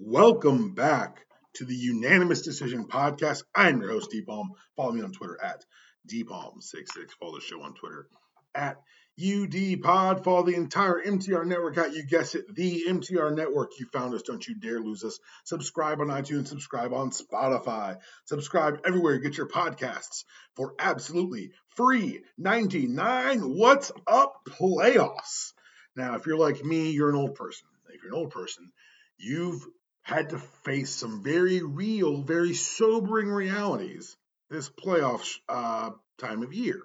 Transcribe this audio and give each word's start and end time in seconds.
Welcome 0.00 0.74
back 0.74 1.26
to 1.54 1.64
the 1.64 1.74
Unanimous 1.74 2.42
Decision 2.42 2.86
Podcast. 2.86 3.42
I'm 3.52 3.80
your 3.80 3.90
host, 3.90 4.12
Deepalm. 4.12 4.50
Follow 4.76 4.92
me 4.92 5.02
on 5.02 5.10
Twitter 5.10 5.36
at 5.42 5.64
Deepalm66. 6.08 7.10
Follow 7.18 7.34
the 7.34 7.40
show 7.40 7.60
on 7.62 7.74
Twitter 7.74 8.06
at 8.54 8.76
UDPod. 9.20 10.22
Follow 10.22 10.44
the 10.44 10.54
entire 10.54 11.02
MTR 11.04 11.44
network 11.44 11.78
at, 11.78 11.94
you 11.94 12.06
guess 12.06 12.36
it, 12.36 12.44
the 12.54 12.84
MTR 12.86 13.34
network. 13.34 13.72
You 13.80 13.86
found 13.92 14.14
us. 14.14 14.22
Don't 14.22 14.46
you 14.46 14.54
dare 14.54 14.78
lose 14.78 15.02
us. 15.02 15.18
Subscribe 15.44 16.00
on 16.00 16.06
iTunes, 16.06 16.46
subscribe 16.46 16.92
on 16.92 17.10
Spotify, 17.10 17.96
subscribe 18.26 18.78
everywhere 18.86 19.14
you 19.14 19.20
get 19.20 19.36
your 19.36 19.48
podcasts 19.48 20.22
for 20.54 20.74
absolutely 20.78 21.50
free 21.74 22.20
99. 22.38 23.40
What's 23.40 23.90
up, 24.06 24.42
playoffs? 24.48 25.54
Now, 25.96 26.14
if 26.14 26.24
you're 26.24 26.38
like 26.38 26.64
me, 26.64 26.92
you're 26.92 27.10
an 27.10 27.16
old 27.16 27.34
person. 27.34 27.66
If 27.88 28.04
you're 28.04 28.12
an 28.12 28.20
old 28.20 28.30
person, 28.30 28.70
you've 29.18 29.66
had 30.08 30.30
to 30.30 30.38
face 30.64 30.90
some 30.94 31.22
very 31.22 31.62
real, 31.62 32.22
very 32.22 32.54
sobering 32.54 33.28
realities 33.28 34.16
this 34.48 34.70
playoff 34.70 35.36
uh, 35.50 35.90
time 36.16 36.42
of 36.42 36.54
year. 36.54 36.80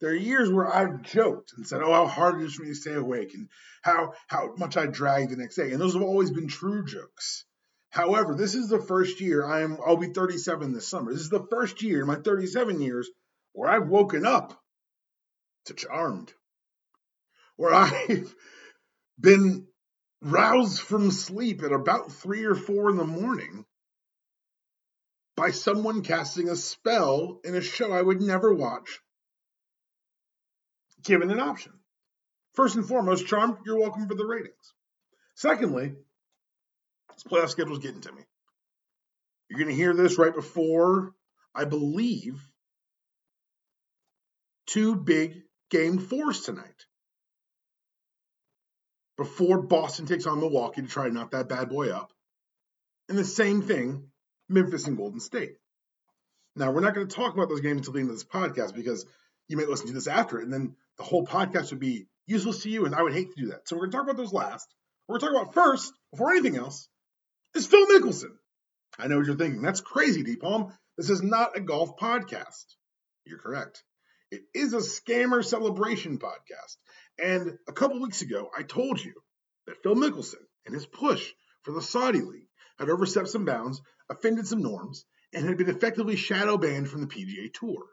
There 0.00 0.10
are 0.10 0.14
years 0.14 0.50
where 0.50 0.66
I've 0.66 1.00
joked 1.00 1.54
and 1.56 1.66
said, 1.66 1.80
"Oh, 1.80 1.90
how 1.90 2.06
hard 2.06 2.38
it 2.38 2.44
is 2.44 2.54
for 2.54 2.62
me 2.62 2.68
to 2.68 2.74
stay 2.74 2.92
awake," 2.92 3.32
and 3.32 3.48
how 3.80 4.12
how 4.26 4.54
much 4.58 4.76
I 4.76 4.84
drag 4.84 5.30
the 5.30 5.36
next 5.36 5.56
day, 5.56 5.72
and 5.72 5.80
those 5.80 5.94
have 5.94 6.02
always 6.02 6.30
been 6.30 6.48
true 6.48 6.84
jokes. 6.84 7.46
However, 7.88 8.34
this 8.34 8.54
is 8.54 8.68
the 8.68 8.82
first 8.82 9.22
year 9.22 9.42
I'm 9.42 9.78
I'll 9.86 9.96
be 9.96 10.08
37 10.08 10.74
this 10.74 10.86
summer. 10.86 11.12
This 11.12 11.22
is 11.22 11.30
the 11.30 11.46
first 11.50 11.82
year 11.82 12.02
in 12.02 12.06
my 12.06 12.16
37 12.16 12.82
years 12.82 13.08
where 13.52 13.70
I've 13.70 13.88
woken 13.88 14.26
up 14.26 14.62
to 15.64 15.72
Charmed, 15.72 16.34
where 17.56 17.72
I've 17.86 18.34
been 19.18 19.68
roused 20.22 20.80
from 20.80 21.10
sleep 21.10 21.62
at 21.62 21.72
about 21.72 22.12
three 22.12 22.44
or 22.44 22.54
four 22.54 22.90
in 22.90 22.96
the 22.96 23.04
morning 23.04 23.64
by 25.36 25.50
someone 25.50 26.02
casting 26.02 26.48
a 26.48 26.56
spell 26.56 27.40
in 27.44 27.54
a 27.54 27.60
show 27.60 27.92
I 27.92 28.00
would 28.00 28.20
never 28.20 28.54
watch, 28.54 29.00
given 31.04 31.30
an 31.30 31.40
option. 31.40 31.72
First 32.54 32.76
and 32.76 32.86
foremost, 32.86 33.26
Charmed, 33.26 33.58
you're 33.66 33.78
welcome 33.78 34.08
for 34.08 34.14
the 34.14 34.24
ratings. 34.24 34.72
Secondly, 35.34 35.92
this 37.14 37.24
playoff 37.24 37.50
schedule 37.50 37.74
is 37.74 37.80
getting 37.80 38.00
to 38.00 38.12
me. 38.12 38.22
You're 39.48 39.58
going 39.58 39.70
to 39.70 39.76
hear 39.76 39.94
this 39.94 40.18
right 40.18 40.34
before, 40.34 41.12
I 41.54 41.66
believe, 41.66 42.42
two 44.66 44.96
big 44.96 45.42
game 45.70 45.98
fours 45.98 46.40
tonight 46.40 46.86
before 49.16 49.62
Boston 49.62 50.06
takes 50.06 50.26
on 50.26 50.40
Milwaukee 50.40 50.82
to 50.82 50.88
try 50.88 51.08
to 51.08 51.14
knock 51.14 51.30
that 51.30 51.48
bad 51.48 51.68
boy 51.68 51.90
up. 51.90 52.12
And 53.08 53.16
the 53.16 53.24
same 53.24 53.62
thing, 53.62 54.10
Memphis 54.48 54.86
and 54.86 54.96
Golden 54.96 55.20
State. 55.20 55.56
Now, 56.54 56.72
we're 56.72 56.80
not 56.80 56.94
going 56.94 57.06
to 57.06 57.14
talk 57.14 57.34
about 57.34 57.48
those 57.48 57.60
games 57.60 57.78
until 57.78 57.92
the 57.92 58.00
end 58.00 58.10
of 58.10 58.16
this 58.16 58.24
podcast 58.24 58.74
because 58.74 59.04
you 59.48 59.56
may 59.56 59.66
listen 59.66 59.86
to 59.88 59.92
this 59.92 60.06
after 60.06 60.38
it, 60.38 60.44
and 60.44 60.52
then 60.52 60.74
the 60.96 61.04
whole 61.04 61.26
podcast 61.26 61.70
would 61.70 61.80
be 61.80 62.06
useless 62.26 62.62
to 62.62 62.70
you, 62.70 62.86
and 62.86 62.94
I 62.94 63.02
would 63.02 63.12
hate 63.12 63.34
to 63.34 63.40
do 63.40 63.48
that. 63.48 63.68
So 63.68 63.76
we're 63.76 63.82
going 63.82 63.90
to 63.90 63.96
talk 63.96 64.06
about 64.06 64.16
those 64.16 64.32
last. 64.32 64.74
What 65.06 65.14
we're 65.14 65.28
going 65.28 65.32
to 65.32 65.38
talk 65.38 65.54
about 65.54 65.54
first, 65.54 65.92
before 66.10 66.32
anything 66.32 66.56
else, 66.56 66.88
is 67.54 67.66
Phil 67.66 67.86
Mickelson. 67.86 68.32
I 68.98 69.06
know 69.06 69.18
what 69.18 69.26
you're 69.26 69.36
thinking. 69.36 69.62
That's 69.62 69.80
crazy, 69.80 70.22
Deep 70.22 70.40
Palm. 70.40 70.72
This 70.96 71.10
is 71.10 71.22
not 71.22 71.56
a 71.56 71.60
golf 71.60 71.96
podcast. 71.98 72.64
You're 73.26 73.38
correct. 73.38 73.84
It 74.30 74.42
is 74.54 74.72
a 74.72 74.78
scammer 74.78 75.44
celebration 75.44 76.18
podcast. 76.18 76.76
And 77.18 77.58
a 77.66 77.72
couple 77.72 78.00
weeks 78.00 78.22
ago, 78.22 78.50
I 78.56 78.62
told 78.62 79.02
you 79.02 79.14
that 79.66 79.82
Phil 79.82 79.94
Mickelson 79.94 80.44
and 80.66 80.74
his 80.74 80.86
push 80.86 81.32
for 81.62 81.72
the 81.72 81.82
Saudi 81.82 82.20
League 82.20 82.48
had 82.78 82.90
overstepped 82.90 83.28
some 83.28 83.44
bounds, 83.44 83.80
offended 84.10 84.46
some 84.46 84.62
norms, 84.62 85.04
and 85.32 85.46
had 85.46 85.56
been 85.56 85.70
effectively 85.70 86.16
shadow 86.16 86.56
banned 86.56 86.88
from 86.88 87.00
the 87.00 87.06
PGA 87.06 87.52
Tour. 87.52 87.84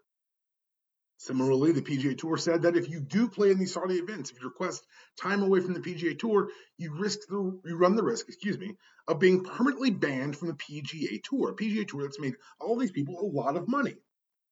Similarly, 1.17 1.71
the 1.71 1.81
PGA 1.81 2.17
Tour 2.17 2.37
said 2.37 2.63
that 2.63 2.75
if 2.75 2.89
you 2.89 2.99
do 2.99 3.29
play 3.29 3.51
in 3.51 3.57
these 3.57 3.73
Saudi 3.73 3.95
events, 3.95 4.31
if 4.31 4.41
you 4.41 4.47
request 4.47 4.85
time 5.17 5.41
away 5.41 5.61
from 5.61 5.73
the 5.73 5.79
PGA 5.79 6.19
Tour, 6.19 6.49
you 6.77 6.93
risk 6.93 7.19
the 7.29 7.61
you 7.63 7.77
run 7.77 7.95
the 7.95 8.03
risk, 8.03 8.27
excuse 8.27 8.57
me, 8.57 8.75
of 9.07 9.19
being 9.19 9.43
permanently 9.43 9.89
banned 9.89 10.35
from 10.35 10.49
the 10.49 10.53
PGA 10.55 11.23
Tour. 11.23 11.51
A 11.51 11.55
PGA 11.55 11.87
Tour 11.87 12.03
that's 12.03 12.19
made 12.19 12.35
all 12.59 12.77
these 12.77 12.91
people 12.91 13.19
a 13.19 13.25
lot 13.25 13.55
of 13.55 13.69
money. 13.69 13.95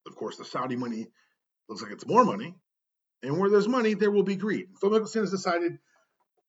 Of 0.08 0.16
course, 0.16 0.38
the 0.38 0.46
Saudi 0.46 0.78
money 0.78 1.08
looks 1.68 1.82
like 1.82 1.92
it's 1.92 2.08
more 2.08 2.24
money, 2.24 2.56
and 3.24 3.38
where 3.38 3.50
there's 3.50 3.68
money, 3.68 3.94
there 3.94 4.12
will 4.12 4.24
be 4.24 4.36
greed. 4.36 4.68
Phil 4.80 4.90
Mickelson 4.90 5.22
has 5.22 5.32
decided 5.32 5.78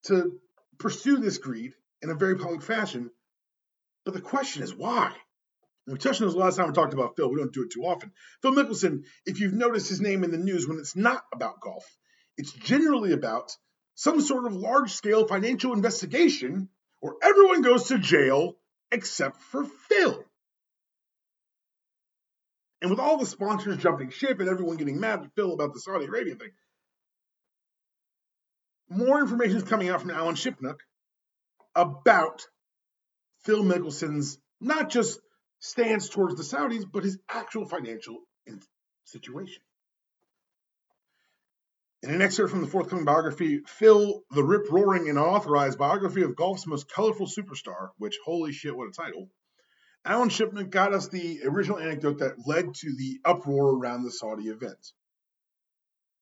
to 0.05 0.39
pursue 0.79 1.19
this 1.19 1.39
greed 1.39 1.75
in 2.01 2.11
a 2.11 2.15
very 2.15 2.37
public 2.37 2.63
fashion. 2.63 3.11
But 4.05 4.15
the 4.15 4.21
question 4.21 4.63
is 4.63 4.75
why? 4.75 5.13
We 5.87 5.99
touched 5.99 6.21
on 6.21 6.29
this 6.29 6.37
last 6.37 6.57
time 6.57 6.69
we 6.69 6.73
talked 6.73 6.95
about 6.95 7.17
Phil. 7.17 7.31
We 7.31 7.39
don't 7.39 7.53
do 7.53 7.65
it 7.65 7.73
too 7.73 7.83
often. 7.83 8.13
Phil 8.41 8.53
Mickelson, 8.53 9.05
if 9.27 9.41
you've 9.41 9.53
noticed 9.53 9.89
his 9.89 10.01
name 10.01 10.25
in 10.25 10.31
the 10.31 10.39
news 10.39 10.67
when 10.67 10.79
it's 10.79 10.97
not 10.97 11.25
about 11.33 11.61
golf, 11.61 11.85
it's 12.37 12.53
generally 12.53 13.13
about 13.13 13.57
some 13.95 14.21
sort 14.21 14.47
of 14.47 14.55
large 14.55 14.93
scale 14.93 15.27
financial 15.27 15.73
investigation 15.73 16.69
where 17.01 17.15
everyone 17.23 17.63
goes 17.63 17.89
to 17.89 17.99
jail 17.99 18.57
except 18.91 19.43
for 19.43 19.65
Phil. 19.65 20.25
And 22.83 22.91
with 22.91 22.99
all 22.99 23.17
the 23.17 23.27
sponsors 23.27 23.77
jumping 23.77 24.11
ship 24.11 24.41
and 24.41 24.49
everyone 24.49 24.77
getting 24.77 24.99
mad 24.99 25.21
at 25.21 25.33
Phil 25.37 25.53
about 25.53 25.73
the 25.73 25.79
Saudi 25.79 26.07
Arabia 26.07 26.35
thing, 26.35 26.51
more 28.91 29.21
information 29.21 29.57
is 29.57 29.63
coming 29.63 29.89
out 29.89 30.01
from 30.01 30.11
Alan 30.11 30.35
Shipnuck 30.35 30.79
about 31.77 32.43
Phil 33.45 33.63
Mickelson's 33.63 34.39
not 34.61 34.91
just 34.91 35.21
stance 35.61 36.09
towards 36.09 36.35
the 36.35 36.43
Saudis, 36.43 36.85
but 36.91 37.05
his 37.05 37.19
actual 37.29 37.67
financial 37.67 38.19
situation. 39.05 39.63
In 42.03 42.11
an 42.11 42.21
excerpt 42.21 42.51
from 42.51 42.63
the 42.63 42.67
forthcoming 42.67 43.05
biography, 43.05 43.61
Phil, 43.65 44.25
the 44.33 44.43
rip 44.43 44.69
roaring 44.73 45.09
and 45.09 45.19
unauthorized 45.19 45.79
biography 45.79 46.23
of 46.23 46.35
golf's 46.35 46.67
most 46.67 46.91
colorful 46.93 47.29
superstar, 47.29 47.91
which 47.99 48.19
holy 48.25 48.53
shit, 48.53 48.77
what 48.77 48.89
a 48.89 48.93
title. 48.93 49.31
Alan 50.05 50.31
Shipnuck 50.31 50.71
got 50.71 50.93
us 50.93 51.09
the 51.09 51.43
original 51.45 51.79
anecdote 51.79 52.19
that 52.19 52.47
led 52.47 52.75
to 52.75 52.95
the 52.97 53.21
uproar 53.25 53.77
around 53.77 54.03
the 54.03 54.11
Saudi 54.11 54.49
event. 54.49 54.93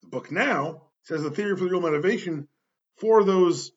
The 0.03 0.09
book 0.09 0.31
now 0.31 0.83
says 1.05 1.23
the 1.23 1.31
theory 1.31 1.57
for 1.57 1.65
the 1.65 1.71
real 1.71 1.81
motivation 1.81 2.49
for 2.99 3.25
those 3.25 3.73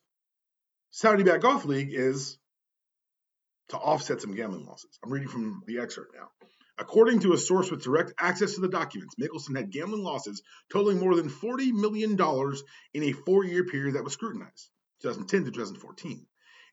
Saudi 0.90 1.22
backed 1.22 1.42
golf 1.42 1.64
league 1.64 1.92
is 1.92 2.38
to 3.70 3.78
offset 3.78 4.20
some 4.20 4.34
gambling 4.34 4.66
losses. 4.66 4.98
I'm 5.02 5.12
reading 5.12 5.28
from 5.28 5.62
the 5.66 5.78
excerpt 5.78 6.14
now. 6.14 6.28
According 6.76 7.20
to 7.20 7.32
a 7.32 7.38
source 7.38 7.70
with 7.70 7.82
direct 7.82 8.12
access 8.18 8.54
to 8.54 8.60
the 8.60 8.68
documents, 8.68 9.14
Mickelson 9.14 9.56
had 9.56 9.70
gambling 9.70 10.02
losses 10.02 10.42
totaling 10.70 10.98
more 10.98 11.14
than 11.14 11.30
$40 11.30 11.72
million 11.72 12.18
in 12.92 13.02
a 13.02 13.12
four 13.12 13.44
year 13.44 13.64
period 13.64 13.94
that 13.94 14.04
was 14.04 14.12
scrutinized, 14.12 14.70
2010 15.02 15.44
to 15.44 15.50
2014. 15.50 16.26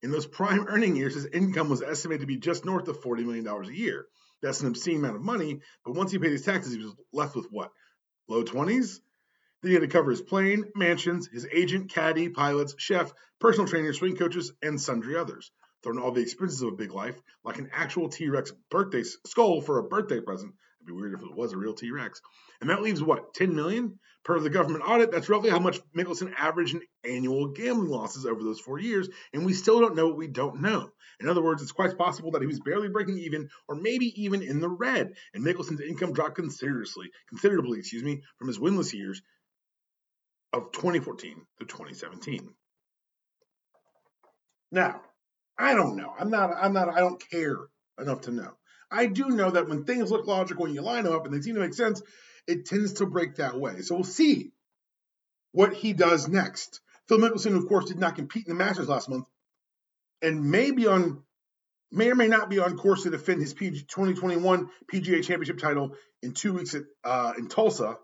In 0.03 0.09
those 0.11 0.25
prime 0.25 0.65
earning 0.67 0.95
years, 0.95 1.13
his 1.13 1.27
income 1.27 1.69
was 1.69 1.81
estimated 1.81 2.21
to 2.21 2.27
be 2.27 2.37
just 2.37 2.65
north 2.65 2.87
of 2.87 3.01
$40 3.01 3.23
million 3.23 3.47
a 3.47 3.71
year. 3.71 4.07
That's 4.41 4.61
an 4.61 4.67
obscene 4.67 4.97
amount 4.97 5.17
of 5.17 5.21
money, 5.21 5.61
but 5.85 5.93
once 5.93 6.11
he 6.11 6.17
paid 6.17 6.31
his 6.31 6.43
taxes, 6.43 6.73
he 6.73 6.79
was 6.79 6.95
left 7.13 7.35
with 7.35 7.47
what? 7.51 7.71
Low 8.27 8.43
20s? 8.43 8.99
Then 9.61 9.69
he 9.69 9.73
had 9.75 9.81
to 9.81 9.87
cover 9.87 10.09
his 10.09 10.21
plane, 10.21 10.71
mansions, 10.73 11.27
his 11.27 11.47
agent, 11.51 11.91
caddy, 11.91 12.29
pilots, 12.29 12.73
chef, 12.79 13.13
personal 13.39 13.67
trainer, 13.67 13.93
swing 13.93 14.15
coaches, 14.15 14.53
and 14.63 14.81
sundry 14.81 15.15
others. 15.15 15.51
Throwing 15.83 15.99
all 15.99 16.11
the 16.11 16.21
expenses 16.21 16.61
of 16.63 16.69
a 16.69 16.75
big 16.75 16.91
life, 16.91 17.21
like 17.43 17.59
an 17.59 17.69
actual 17.71 18.09
T 18.09 18.29
Rex 18.29 18.51
birthday 18.69 19.03
skull 19.03 19.61
for 19.61 19.77
a 19.77 19.83
birthday 19.83 20.19
present. 20.19 20.55
It'd 20.81 20.87
be 20.87 20.99
weird 20.99 21.13
if 21.13 21.21
it 21.21 21.35
was 21.35 21.53
a 21.53 21.57
real 21.57 21.73
T 21.73 21.91
Rex. 21.91 22.21
And 22.59 22.69
that 22.69 22.81
leaves 22.81 23.03
what, 23.03 23.33
10 23.35 23.55
million? 23.55 23.99
Per 24.23 24.39
the 24.39 24.51
government 24.51 24.83
audit, 24.87 25.11
that's 25.11 25.29
roughly 25.29 25.49
how 25.49 25.59
much 25.59 25.79
Mickelson 25.95 26.31
averaged 26.37 26.75
in 26.75 26.81
annual 27.03 27.47
gambling 27.47 27.89
losses 27.89 28.25
over 28.25 28.43
those 28.43 28.59
four 28.59 28.79
years, 28.79 29.09
and 29.33 29.45
we 29.45 29.53
still 29.53 29.79
don't 29.79 29.95
know 29.95 30.07
what 30.07 30.17
we 30.17 30.27
don't 30.27 30.61
know. 30.61 30.91
In 31.19 31.27
other 31.27 31.41
words, 31.41 31.63
it's 31.63 31.71
quite 31.71 31.97
possible 31.97 32.31
that 32.31 32.41
he 32.41 32.47
was 32.47 32.59
barely 32.59 32.87
breaking 32.87 33.17
even, 33.17 33.49
or 33.67 33.75
maybe 33.75 34.13
even 34.21 34.43
in 34.43 34.59
the 34.59 34.69
red, 34.69 35.13
and 35.33 35.43
Mickelson's 35.43 35.81
income 35.81 36.13
dropped 36.13 36.35
considerably, 36.35 37.09
considerably, 37.29 37.79
excuse 37.79 38.03
me, 38.03 38.21
from 38.37 38.47
his 38.47 38.59
winless 38.59 38.93
years 38.93 39.23
of 40.53 40.71
2014 40.71 41.41
to 41.59 41.65
2017. 41.65 42.47
Now, 44.71 45.01
I 45.57 45.73
don't 45.73 45.95
know. 45.95 46.13
I'm 46.17 46.29
not, 46.29 46.51
I'm 46.55 46.73
not, 46.73 46.89
I 46.89 46.99
don't 46.99 47.21
care 47.31 47.57
enough 47.99 48.21
to 48.21 48.31
know. 48.31 48.51
I 48.91 49.05
do 49.05 49.29
know 49.29 49.51
that 49.51 49.69
when 49.69 49.85
things 49.85 50.11
look 50.11 50.27
logical 50.27 50.65
and 50.65 50.75
you 50.75 50.81
line 50.81 51.05
them 51.05 51.13
up 51.13 51.25
and 51.25 51.33
they 51.33 51.41
seem 51.41 51.55
to 51.55 51.61
make 51.61 51.73
sense, 51.73 52.01
it 52.47 52.65
tends 52.65 52.93
to 52.93 53.05
break 53.05 53.35
that 53.35 53.59
way. 53.59 53.81
So 53.81 53.95
we'll 53.95 54.03
see 54.03 54.51
what 55.53 55.73
he 55.73 55.93
does 55.93 56.27
next. 56.27 56.81
Phil 57.07 57.19
Mickelson, 57.19 57.55
of 57.55 57.67
course, 57.67 57.85
did 57.85 57.99
not 57.99 58.15
compete 58.15 58.47
in 58.47 58.57
the 58.57 58.63
Masters 58.63 58.89
last 58.89 59.09
month 59.09 59.27
and 60.21 60.51
may 60.51 60.71
be 60.71 60.87
on, 60.87 61.23
may 61.91 62.09
or 62.09 62.15
may 62.15 62.27
not 62.27 62.49
be 62.49 62.59
on 62.59 62.77
course 62.77 63.03
to 63.03 63.09
defend 63.09 63.41
his 63.41 63.53
PG, 63.53 63.83
2021 63.83 64.69
PGA 64.91 65.23
Championship 65.23 65.59
title 65.59 65.95
in 66.21 66.33
two 66.33 66.53
weeks 66.53 66.75
at, 66.75 66.83
uh, 67.03 67.33
in 67.37 67.47
Tulsa 67.47 67.97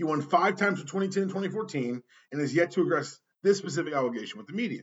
he 0.00 0.04
won 0.04 0.22
five 0.22 0.56
times 0.56 0.80
in 0.80 0.86
2010 0.86 1.24
and 1.24 1.30
2014 1.30 2.02
and 2.32 2.40
has 2.40 2.54
yet 2.54 2.70
to 2.70 2.80
address 2.80 3.18
this 3.42 3.58
specific 3.58 3.92
allegation 3.92 4.38
with 4.38 4.46
the 4.46 4.54
media. 4.54 4.80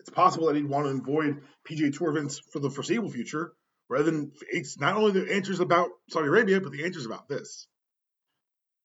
it's 0.00 0.10
possible 0.10 0.48
that 0.48 0.56
he'd 0.56 0.68
want 0.68 0.86
to 0.86 0.90
avoid 1.00 1.42
PGA 1.64 1.96
Tour 1.96 2.10
events 2.10 2.40
for 2.52 2.58
the 2.58 2.68
foreseeable 2.68 3.08
future, 3.08 3.52
rather 3.88 4.10
than 4.10 4.32
it's 4.50 4.78
not 4.78 4.96
only 4.96 5.12
the 5.12 5.34
answers 5.34 5.60
about 5.60 5.90
Saudi 6.10 6.28
Arabia, 6.28 6.60
but 6.60 6.72
the 6.72 6.84
answers 6.84 7.06
about 7.06 7.28
this. 7.28 7.66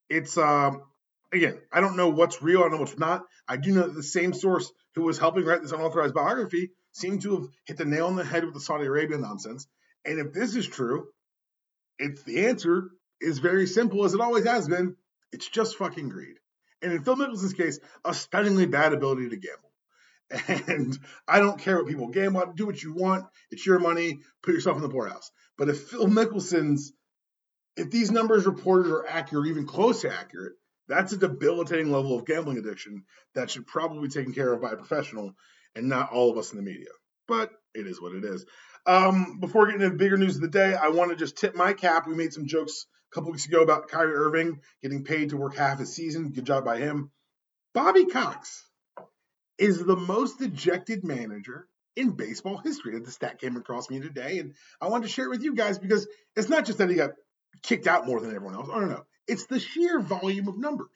It's 0.10 0.38
um 0.38 0.84
again, 1.32 1.60
I 1.72 1.82
don't 1.82 1.98
know 1.98 2.10
what's 2.10 2.42
real, 2.42 2.60
I 2.60 2.64
don't 2.64 2.74
know 2.74 2.78
what's 2.80 2.98
not. 2.98 3.24
I 3.48 3.58
do 3.58 3.72
know 3.72 3.88
that 3.88 3.96
the 3.96 4.04
same 4.04 4.34
source 4.34 4.72
who 4.96 5.04
was 5.04 5.18
helping 5.18 5.46
write 5.46 5.62
this 5.62 5.72
unauthorized 5.72 6.14
biography 6.14 6.72
seemed 6.92 7.22
to 7.22 7.36
have 7.36 7.48
hit 7.66 7.78
the 7.78 7.86
nail 7.86 8.08
on 8.08 8.16
the 8.16 8.26
head 8.26 8.44
with 8.44 8.54
the 8.54 8.60
Saudi 8.60 8.86
Arabia 8.86 9.18
nonsense. 9.18 9.68
And 10.06 10.20
if 10.20 10.34
this 10.34 10.56
is 10.56 10.68
true, 10.68 11.08
it's 12.00 12.24
the 12.24 12.48
answer 12.48 12.90
is 13.22 13.40
very 13.40 13.68
simple 13.68 14.04
as 14.04 14.14
it 14.14 14.22
always 14.22 14.46
has 14.46 14.68
been. 14.68 14.96
It's 15.32 15.48
just 15.48 15.78
fucking 15.78 16.10
greed. 16.10 16.36
And 16.82 16.92
in 16.92 17.04
Phil 17.04 17.16
Mickelson's 17.16 17.54
case, 17.54 17.80
a 18.04 18.14
stunningly 18.14 18.66
bad 18.66 18.94
ability 18.94 19.30
to 19.30 19.38
gamble. 19.38 19.71
And 20.48 20.98
I 21.28 21.40
don't 21.40 21.60
care 21.60 21.78
what 21.78 21.88
people 21.88 22.08
gamble. 22.08 22.54
Do 22.56 22.66
what 22.66 22.82
you 22.82 22.94
want. 22.94 23.26
It's 23.50 23.66
your 23.66 23.80
money. 23.80 24.22
Put 24.44 24.54
yourself 24.54 24.78
in 24.78 24.84
the 24.84 24.90
poorhouse. 24.90 25.30
But 25.58 25.70
if 25.70 25.90
Phil 25.90 26.08
Mickelson's, 26.08 26.94
if 27.76 27.92
these 27.92 28.12
numbers 28.12 28.46
reported 28.46 28.92
are 28.92 29.08
accurate, 29.08 29.48
even 29.48 29.66
close 29.66 30.02
to 30.02 30.14
accurate, 30.14 30.54
that's 30.88 31.14
a 31.14 31.18
debilitating 31.18 31.92
level 31.92 32.18
of 32.18 32.26
gambling 32.26 32.58
addiction 32.58 33.04
that 33.36 33.50
should 33.50 33.68
probably 33.68 34.08
be 34.08 34.14
taken 34.14 34.34
care 34.34 34.54
of 34.54 34.62
by 34.62 34.72
a 34.72 34.78
professional 34.78 35.34
and 35.76 35.88
not 35.88 36.12
all 36.12 36.32
of 36.32 36.38
us 36.38 36.52
in 36.52 36.58
the 36.58 36.64
media. 36.64 36.90
But 37.28 37.52
it 37.74 37.88
is 37.88 38.02
what 38.02 38.14
it 38.14 38.26
is. 38.26 38.46
Um, 38.86 39.40
before 39.40 39.68
getting 39.68 39.82
into 39.82 39.96
bigger 39.96 40.18
news 40.18 40.36
of 40.36 40.42
the 40.42 40.48
day, 40.48 40.74
I 40.74 40.90
want 40.90 41.12
to 41.12 41.16
just 41.16 41.38
tip 41.38 41.56
my 41.56 41.74
cap. 41.74 42.08
We 42.08 42.16
made 42.16 42.34
some 42.34 42.48
jokes 42.48 42.88
a 43.12 43.16
couple 43.16 43.32
weeks 43.32 43.46
ago 43.46 43.62
about 43.62 43.90
Kyrie 43.90 44.14
Irving 44.14 44.60
getting 44.82 45.04
paid 45.04 45.30
to 45.30 45.38
work 45.38 45.56
half 45.56 45.80
his 45.80 45.94
season. 45.94 46.32
Good 46.32 46.46
job 46.46 46.66
by 46.66 46.78
him. 46.78 47.12
Bobby 47.74 48.06
Cox 48.06 48.66
is 49.62 49.84
the 49.84 49.96
most 49.96 50.40
dejected 50.40 51.04
manager 51.04 51.68
in 51.96 52.10
baseball 52.10 52.58
history. 52.58 52.98
The 53.00 53.12
stat 53.12 53.40
came 53.40 53.56
across 53.58 53.92
me 53.92 54.00
today, 54.00 54.40
and 54.40 54.56
I 54.82 54.88
wanted 54.88 55.04
to 55.04 55.14
share 55.14 55.26
it 55.26 55.30
with 55.30 55.44
you 55.44 55.54
guys 55.54 55.78
because 55.78 56.08
it's 56.36 56.50
not 56.50 56.66
just 56.66 56.80
that 56.80 56.90
he 56.90 56.96
got 56.96 57.12
kicked 57.62 57.86
out 57.86 58.08
more 58.08 58.20
than 58.20 58.36
everyone 58.36 58.56
else. 58.56 58.70
I 58.74 58.80
don't 58.80 58.90
know. 58.90 59.06
It's 59.28 59.46
the 59.46 59.60
sheer 59.60 60.00
volume 60.00 60.48
of 60.48 60.58
numbers. 60.58 60.90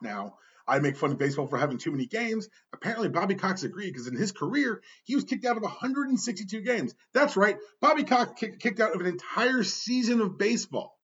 Now, 0.00 0.38
I 0.66 0.78
make 0.78 0.96
fun 0.96 1.12
of 1.12 1.18
baseball 1.18 1.46
for 1.46 1.58
having 1.58 1.76
too 1.76 1.90
many 1.90 2.06
games. 2.06 2.48
Apparently, 2.72 3.10
Bobby 3.10 3.34
Cox 3.34 3.64
agreed 3.64 3.92
because 3.92 4.06
in 4.06 4.16
his 4.16 4.32
career, 4.32 4.80
he 5.04 5.14
was 5.14 5.24
kicked 5.24 5.44
out 5.44 5.58
of 5.58 5.62
162 5.62 6.62
games. 6.62 6.94
That's 7.12 7.36
right. 7.36 7.58
Bobby 7.82 8.04
Cox 8.04 8.32
kicked 8.40 8.80
out 8.80 8.94
of 8.94 9.00
an 9.02 9.06
entire 9.06 9.62
season 9.62 10.22
of 10.22 10.38
baseball. 10.38 10.98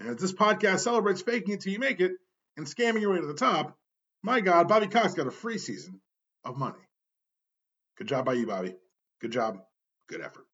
And 0.00 0.08
as 0.08 0.16
this 0.16 0.32
podcast 0.32 0.80
celebrates 0.80 1.20
faking 1.20 1.52
it 1.52 1.60
till 1.60 1.72
you 1.74 1.78
make 1.78 2.00
it 2.00 2.12
and 2.56 2.66
scamming 2.66 3.02
your 3.02 3.12
way 3.12 3.20
to 3.20 3.26
the 3.26 3.34
top, 3.34 3.76
my 4.22 4.40
God, 4.40 4.68
Bobby 4.68 4.88
Cox 4.88 5.14
got 5.14 5.26
a 5.26 5.30
free 5.30 5.58
season 5.58 6.00
of 6.44 6.56
money. 6.56 6.78
Good 7.96 8.08
job 8.08 8.24
by 8.24 8.34
you, 8.34 8.46
Bobby. 8.46 8.74
Good 9.20 9.32
job. 9.32 9.58
Good 10.08 10.20
effort. 10.20 10.44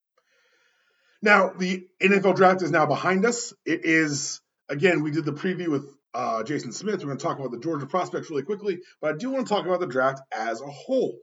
Now, 1.23 1.53
the 1.57 1.87
NFL 2.03 2.37
draft 2.37 2.63
is 2.63 2.71
now 2.71 2.87
behind 2.87 3.25
us. 3.25 3.55
It 3.65 3.85
is, 3.85 4.41
again, 4.69 5.03
we 5.03 5.11
did 5.11 5.25
the 5.25 5.33
preview 5.33 5.69
with 5.69 5.87
uh, 6.13 6.43
Jason 6.43 6.73
Smith. 6.73 7.01
We're 7.01 7.07
going 7.07 7.19
to 7.19 7.25
talk 7.25 7.39
about 7.39 7.51
the 7.51 7.61
Georgia 7.61 7.87
prospects 7.87 8.31
really 8.31 8.43
quickly, 8.43 8.81
but 9.01 9.15
I 9.15 9.17
do 9.17 9.31
want 9.31 9.47
to 9.47 9.55
talk 9.55 9.67
about 9.67 9.81
the 9.81 9.87
draft 9.87 10.21
as 10.33 10.61
a 10.61 10.67
whole. 10.67 11.17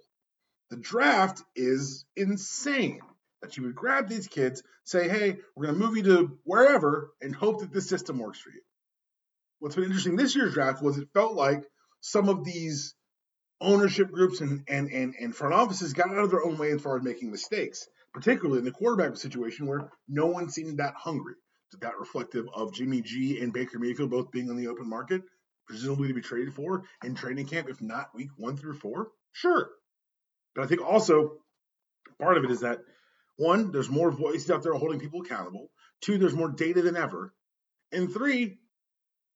The 0.70 0.78
draft 0.78 1.44
is 1.56 2.06
insane 2.16 3.02
that 3.42 3.58
you 3.58 3.64
would 3.64 3.76
grab 3.76 4.08
these 4.08 4.28
kids, 4.28 4.64
say, 4.84 5.08
hey, 5.10 5.38
we're 5.56 5.66
going 5.68 5.80
to 5.80 5.86
move 5.86 5.98
you 5.98 6.04
to 6.04 6.40
wherever, 6.44 7.12
and 7.22 7.36
hope 7.36 7.62
that 7.62 7.74
this 7.74 7.90
system 7.90 8.20
works 8.20 8.40
for 8.40 8.50
you. 8.50 8.62
What's 9.60 9.76
been 9.76 9.86
interesting 9.86 10.16
this 10.16 10.36
year's 10.36 10.54
draft 10.54 10.82
was 10.82 10.98
it 10.98 11.10
felt 11.14 11.36
like 11.36 11.64
some 12.02 12.30
of 12.30 12.44
these 12.44 12.94
ownership 13.60 14.12
groups 14.12 14.42
and, 14.42 14.64
and, 14.68 14.90
and, 14.90 15.16
and 15.20 15.36
front 15.36 15.54
offices 15.54 15.94
got 15.94 16.10
out 16.10 16.18
of 16.24 16.32
their 16.32 16.44
own 16.44 16.58
way 16.58 16.72
as 16.72 16.82
far 16.82 16.98
as 16.98 17.04
making 17.04 17.32
mistakes 17.32 17.88
particularly 18.14 18.60
in 18.60 18.66
the 18.66 18.72
quarterback 18.72 19.16
situation 19.16 19.66
where 19.66 19.90
no 20.08 20.28
one 20.28 20.50
seemed 20.50 20.80
that 20.80 20.94
hungry. 20.96 21.36
Is 21.74 21.80
that 21.80 22.00
reflective 22.00 22.48
of 22.54 22.74
Jimmy 22.74 23.02
G 23.02 23.40
and 23.40 23.54
Baker 23.54 23.80
Mayfield 23.80 24.10
both 24.10 24.32
being 24.32 24.50
on 24.50 24.58
the 24.58 24.68
open 24.68 24.90
market, 24.90 25.22
presumably 25.66 26.10
to 26.10 26.14
be 26.14 26.22
traded 26.22 26.54
for 26.54 26.84
in 27.04 27.16
training 27.16 27.48
camp, 27.48 27.70
if 27.70 27.82
not 27.82 28.14
week 28.14 28.30
one 28.38 28.58
through 28.58 28.74
four? 28.74 29.10
Sure. 29.32 29.70
But 30.54 30.66
I 30.66 30.68
think 30.68 30.82
also 30.82 31.38
part 32.20 32.38
of 32.38 32.44
it 32.44 32.52
is 32.52 32.60
that 32.62 32.80
one, 33.38 33.72
there's 33.72 33.90
more 33.90 34.12
voices 34.12 34.52
out 34.52 34.64
there 34.64 34.74
holding 34.74 35.00
people 35.00 35.22
accountable. 35.22 35.70
Two, 36.02 36.18
there's 36.18 36.36
more 36.36 36.50
data 36.50 36.82
than 36.82 36.98
ever. 36.98 37.34
And 37.94 38.12
three, 38.12 38.60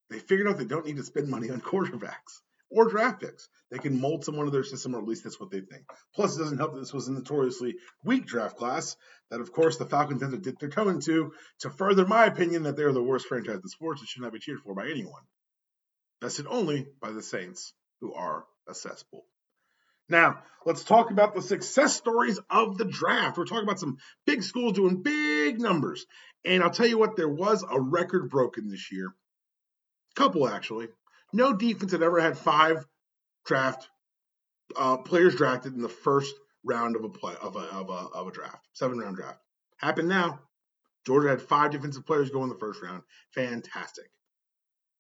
they 0.10 0.20
figured 0.20 0.48
out 0.48 0.58
they 0.58 0.66
don't 0.66 0.86
need 0.86 0.98
to 0.98 1.04
spend 1.04 1.30
money 1.30 1.50
on 1.50 1.62
quarterbacks 1.62 2.42
or 2.76 2.90
draft 2.90 3.22
picks. 3.22 3.48
They 3.72 3.78
can 3.78 4.00
mold 4.00 4.26
someone 4.26 4.46
to 4.46 4.52
their 4.52 4.64
system, 4.64 4.96
or 4.96 5.00
at 5.00 5.08
least 5.08 5.24
that's 5.24 5.40
what 5.40 5.50
they 5.50 5.62
think. 5.62 5.86
Plus, 6.14 6.36
it 6.36 6.40
doesn't 6.40 6.58
help 6.58 6.74
that 6.74 6.82
this 6.82 6.94
was 6.94 7.08
a 7.08 7.14
notoriously 7.14 7.76
weak 8.04 8.26
draft 8.26 8.58
class 8.58 8.98
that, 9.32 9.40
of 9.40 9.52
course, 9.52 9.78
the 9.78 9.86
Falcons 9.86 10.22
had 10.22 10.32
to 10.32 10.38
dip 10.38 10.60
their 10.60 10.70
toe 10.70 10.90
into 10.90 11.32
to 11.62 11.70
further 11.70 12.06
my 12.06 12.26
opinion 12.26 12.64
that 12.64 12.76
they're 12.76 12.92
the 12.92 13.02
worst 13.02 13.28
franchise 13.28 13.60
in 13.64 13.68
sports 13.70 14.02
and 14.02 14.10
should 14.10 14.22
not 14.22 14.34
be 14.34 14.40
cheered 14.40 14.60
for 14.60 14.76
by 14.76 14.90
anyone. 14.90 15.24
Vested 16.22 16.48
only 16.48 16.86
by 17.02 17.12
the 17.12 17.24
Saints, 17.24 17.74
who 18.02 18.14
are 18.14 18.46
a 18.68 18.76
cesspool. 18.76 19.26
Now, 20.10 20.44
let's 20.66 20.84
talk 20.84 21.10
about 21.10 21.34
the 21.34 21.42
success 21.42 21.96
stories 21.96 22.40
of 22.50 22.78
the 22.78 22.86
draft. 22.86 23.38
We're 23.38 23.46
talking 23.46 23.64
about 23.64 23.80
some 23.80 23.98
big 24.26 24.44
schools 24.44 24.74
doing 24.74 25.02
big 25.02 25.60
numbers. 25.60 26.06
And 26.44 26.62
I'll 26.62 26.70
tell 26.70 26.88
you 26.88 26.98
what, 26.98 27.16
there 27.16 27.30
was 27.30 27.64
a 27.68 27.80
record 27.80 28.30
broken 28.30 28.68
this 28.70 28.92
year. 28.92 29.16
Couple, 30.16 30.48
actually. 30.48 30.90
No 31.36 31.52
defense 31.52 31.92
had 31.92 32.02
ever 32.02 32.22
had 32.22 32.38
five 32.38 32.88
draft 33.46 33.90
uh, 34.78 34.96
players 34.96 35.36
drafted 35.36 35.74
in 35.74 35.82
the 35.82 35.90
first 35.90 36.34
round 36.64 36.96
of 36.96 37.04
a 37.04 37.10
play 37.10 37.34
of 37.42 37.58
a, 37.58 37.60
of 37.60 37.90
a 37.90 38.08
of 38.18 38.28
a 38.28 38.32
draft, 38.32 38.66
seven 38.72 39.00
round 39.00 39.18
draft. 39.18 39.38
Happened 39.76 40.08
now. 40.08 40.40
Georgia 41.06 41.28
had 41.28 41.42
five 41.42 41.72
defensive 41.72 42.06
players 42.06 42.30
go 42.30 42.44
in 42.44 42.48
the 42.48 42.56
first 42.56 42.82
round. 42.82 43.04
Fantastic. 43.34 44.10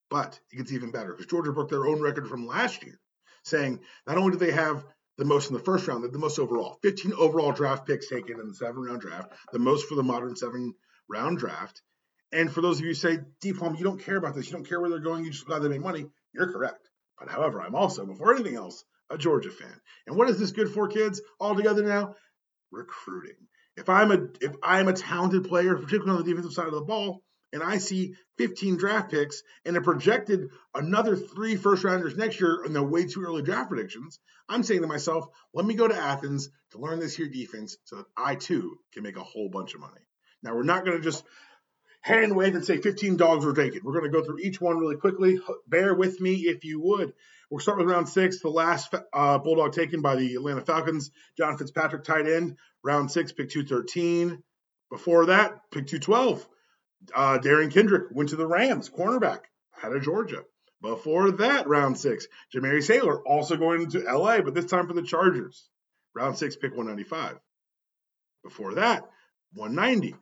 But 0.10 0.38
it 0.52 0.58
gets 0.58 0.74
even 0.74 0.92
better 0.92 1.14
because 1.14 1.28
Georgia 1.28 1.54
broke 1.54 1.70
their 1.70 1.88
own 1.88 2.02
record 2.02 2.28
from 2.28 2.46
last 2.46 2.84
year, 2.84 3.00
saying 3.46 3.80
not 4.06 4.18
only 4.18 4.32
do 4.32 4.38
they 4.38 4.52
have 4.52 4.84
the 5.18 5.24
most 5.24 5.50
in 5.50 5.54
the 5.56 5.64
first 5.64 5.88
round, 5.88 6.02
but 6.02 6.12
the 6.12 6.20
most 6.20 6.38
overall. 6.38 6.80
15 6.84 7.14
overall 7.14 7.54
draft 7.54 7.88
picks 7.88 8.10
taken 8.10 8.42
in 8.42 8.50
the 8.50 8.56
seven 8.56 8.84
round 8.84 9.00
draft, 9.00 9.32
the 9.54 9.60
most 9.60 9.88
for 9.88 9.96
the 9.96 10.04
modern 10.04 10.36
seven 10.36 10.76
round 11.08 11.38
draft. 11.38 11.82
And 12.34 12.52
for 12.52 12.60
those 12.60 12.80
of 12.80 12.82
you 12.82 12.90
who 12.90 12.96
say, 12.96 13.20
Deep 13.40 13.56
you 13.56 13.84
don't 13.86 14.04
care 14.04 14.18
about 14.18 14.36
this, 14.36 14.48
you 14.48 14.52
don't 14.52 14.68
care 14.68 14.82
where 14.82 14.90
they're 14.90 15.00
going, 15.00 15.24
you 15.24 15.32
just 15.32 15.46
glad 15.46 15.62
they 15.62 15.70
make 15.70 15.80
money. 15.80 16.08
You're 16.36 16.52
correct. 16.52 16.90
But 17.20 17.30
however, 17.30 17.62
I'm 17.62 17.76
also, 17.76 18.06
before 18.06 18.34
anything 18.34 18.56
else, 18.56 18.84
a 19.10 19.18
Georgia 19.18 19.52
fan. 19.52 19.82
And 20.08 20.16
what 20.18 20.30
is 20.30 20.38
this 20.38 20.52
good 20.52 20.70
for, 20.70 20.88
kids? 20.88 21.22
All 21.40 21.56
together 21.56 21.84
now, 21.84 22.16
recruiting. 22.72 23.38
If 23.78 23.90
I'm 23.90 24.12
a 24.12 24.28
if 24.42 24.56
I'm 24.64 24.88
a 24.88 24.94
talented 24.94 25.46
player, 25.46 25.75
particularly 25.75 26.12
on 26.12 26.24
the 26.24 26.30
defensive 26.30 26.54
side 26.54 26.68
of 26.68 26.74
the 26.74 26.82
ball, 26.82 27.24
and 27.54 27.62
I 27.63 27.77
see 27.77 28.15
15 28.38 28.77
draft 28.77 29.12
picks 29.12 29.44
and 29.63 29.77
a 29.77 29.82
projected 29.82 30.50
another 30.74 31.15
three 31.15 31.56
first 31.56 31.84
rounders 31.84 32.18
next 32.18 32.39
year 32.39 32.63
in 32.65 32.74
the 32.74 32.84
way 32.84 33.06
too 33.06 33.24
early 33.24 33.42
draft 33.42 33.70
predictions, 33.70 34.20
I'm 34.50 34.63
saying 34.63 34.82
to 34.82 34.88
myself, 34.88 35.27
let 35.54 35.65
me 35.65 35.74
go 35.74 35.88
to 35.88 35.96
Athens 35.96 36.50
to 36.72 36.80
learn 36.80 37.00
this 37.00 37.15
here 37.15 37.30
defense 37.30 37.77
so 37.86 37.98
that 37.98 38.06
I 38.18 38.36
too 38.36 38.77
can 38.94 39.04
make 39.04 39.18
a 39.18 39.24
whole 39.24 39.50
bunch 39.50 39.74
of 39.74 39.82
money. 39.82 40.01
Now 40.44 40.54
we're 40.54 40.63
not 40.63 40.86
going 40.86 40.98
to 40.98 41.04
just 41.04 41.24
hand 42.05 42.35
wave 42.35 42.53
and 42.53 42.63
say 42.63 42.77
15 42.77 43.17
dogs 43.17 43.43
were 43.43 43.55
taken. 43.55 43.81
We're 43.83 44.00
going 44.00 44.12
to 44.12 44.15
go 44.15 44.24
through 44.24 44.38
each 44.38 44.62
one 44.62 44.77
really 44.77 44.95
quickly. 44.95 45.39
Bear 45.67 45.95
with 45.95 46.21
me 46.21 46.35
if 46.35 46.63
you 46.63 46.79
would. 46.79 47.13
We'll 47.50 47.59
start 47.59 47.79
with 47.79 47.88
round 47.88 48.07
six, 48.07 48.41
the 48.41 48.50
last 48.50 48.93
uh, 49.12 49.39
Bulldog 49.39 49.74
taken 49.74 50.03
by 50.03 50.15
the 50.15 50.35
Atlanta 50.35 50.62
Falcons, 50.62 51.09
John 51.35 51.57
Fitzpatrick, 51.57 52.03
tight 52.03 52.27
end. 52.27 52.57
Round 52.83 53.12
six, 53.12 53.31
pick 53.31 53.50
213. 53.50 54.43
Before 54.91 55.25
that, 55.25 55.59
pick 55.71 55.88
212. 55.88 56.47
Uh, 57.13 57.39
Derion 57.39 57.74
Kendrick 57.74 58.12
went 58.12 58.29
to 58.29 58.35
the 58.35 58.45
Rams, 58.47 58.88
cornerback, 58.88 59.39
out 59.83 59.95
of 59.95 60.03
Georgia. 60.03 60.43
Before 60.83 61.31
that, 61.31 61.67
round 61.67 61.97
six, 61.97 62.27
Jamaree 62.53 62.83
Salyer 62.83 63.19
also 63.25 63.57
going 63.57 63.89
to 63.89 64.01
LA, 64.01 64.41
but 64.41 64.53
this 64.53 64.65
time 64.65 64.85
for 64.85 64.93
the 64.93 65.01
Chargers. 65.01 65.67
Round 66.13 66.38
six, 66.38 66.55
pick 66.55 66.71
195. 66.71 67.39
Before 68.43 68.75
that, 68.75 69.09
190. 69.55 70.15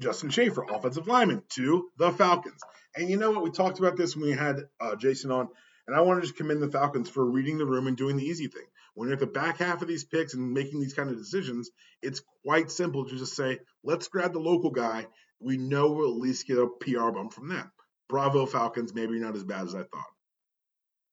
Justin 0.00 0.30
Shaffer, 0.30 0.64
offensive 0.64 1.06
lineman, 1.06 1.42
to 1.50 1.88
the 1.96 2.12
Falcons. 2.12 2.60
And 2.96 3.10
you 3.10 3.16
know 3.16 3.32
what? 3.32 3.42
We 3.42 3.50
talked 3.50 3.78
about 3.78 3.96
this 3.96 4.14
when 4.14 4.26
we 4.26 4.32
had 4.32 4.68
uh, 4.80 4.96
Jason 4.96 5.30
on, 5.30 5.48
and 5.86 5.96
I 5.96 6.00
want 6.00 6.20
to 6.20 6.26
just 6.26 6.36
commend 6.36 6.62
the 6.62 6.70
Falcons 6.70 7.08
for 7.08 7.24
reading 7.24 7.58
the 7.58 7.66
room 7.66 7.86
and 7.86 7.96
doing 7.96 8.16
the 8.16 8.24
easy 8.24 8.46
thing. 8.46 8.66
When 8.94 9.08
you're 9.08 9.14
at 9.14 9.20
the 9.20 9.26
back 9.26 9.58
half 9.58 9.82
of 9.82 9.88
these 9.88 10.04
picks 10.04 10.34
and 10.34 10.52
making 10.52 10.80
these 10.80 10.94
kind 10.94 11.10
of 11.10 11.16
decisions, 11.16 11.70
it's 12.02 12.22
quite 12.44 12.70
simple 12.70 13.04
to 13.04 13.16
just 13.16 13.36
say, 13.36 13.60
let's 13.84 14.08
grab 14.08 14.32
the 14.32 14.40
local 14.40 14.70
guy. 14.70 15.06
We 15.40 15.56
know 15.56 15.92
we'll 15.92 16.12
at 16.12 16.20
least 16.20 16.46
get 16.46 16.58
a 16.58 16.66
PR 16.66 17.10
bump 17.10 17.32
from 17.32 17.48
that. 17.48 17.68
Bravo, 18.08 18.46
Falcons, 18.46 18.94
maybe 18.94 19.18
not 19.20 19.36
as 19.36 19.44
bad 19.44 19.66
as 19.66 19.74
I 19.74 19.82
thought. 19.82 20.06